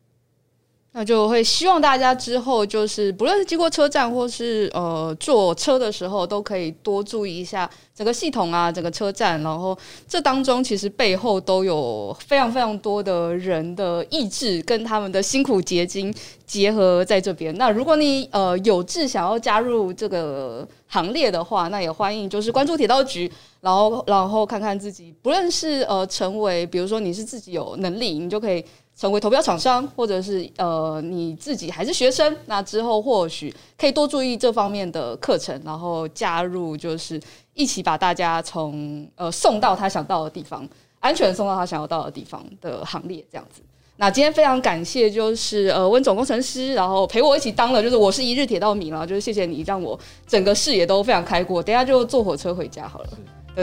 [0.91, 9.39] 那就会希望大家之后就是不论是经过车站或是呃坐车的时候，都可以多注意一下整个系统啊，整个车站。
[9.43, 9.77] 然后
[10.07, 16.11] 这当中其实背后都有非常非常多的人的意志跟他们的辛苦结晶
[16.47, 17.55] 结合在这边。
[17.55, 23.31] 那如果你呃有志想要加入这个行列的话，那也欢迎就是关注铁道局，
[23.61, 28.65] 然后然后看看自己不论是呃成为，比如说你是自己有能力，你就可以。
[28.99, 37.17] 成为投标厂商，或者是呃你自己还是学生，那之后或许可以多注意这方面的课程，然后加入就是
[37.53, 40.67] 一起把大家从呃送到他想到的地方，
[40.99, 43.61] 安全送到他想要到的地方的行列这样子。
[43.95, 49.97] 那今天非常感谢就是呃温总工程师，然后陪我一起当了就是我是一日铁道迷了，就是谢谢你让我
[50.27, 51.63] 整个视野都非常开阔。
[51.63, 53.09] 等下就坐火车回家好了。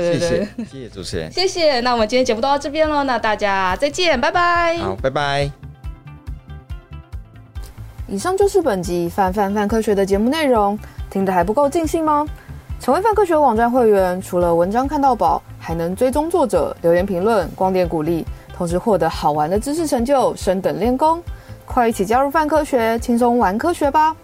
[0.00, 1.80] 对对对，谢谢，谢谢主持人，谢谢。
[1.80, 4.76] 那我们今天节目都到这边了，那大家再见，拜拜。
[4.78, 5.50] 好，拜拜。
[8.08, 10.78] 以上就是本集范范范科学的节目内容，
[11.10, 12.24] 听得还不够尽兴吗？
[12.78, 18.24] 成为范科学网站会员，除了文章看到宝，还能追踪作者、留言评论、光点鼓励，
[18.54, 21.20] 同时获得好玩的知识成就、升等练功。
[21.64, 24.14] 快一起加入范科学，轻松玩科学吧！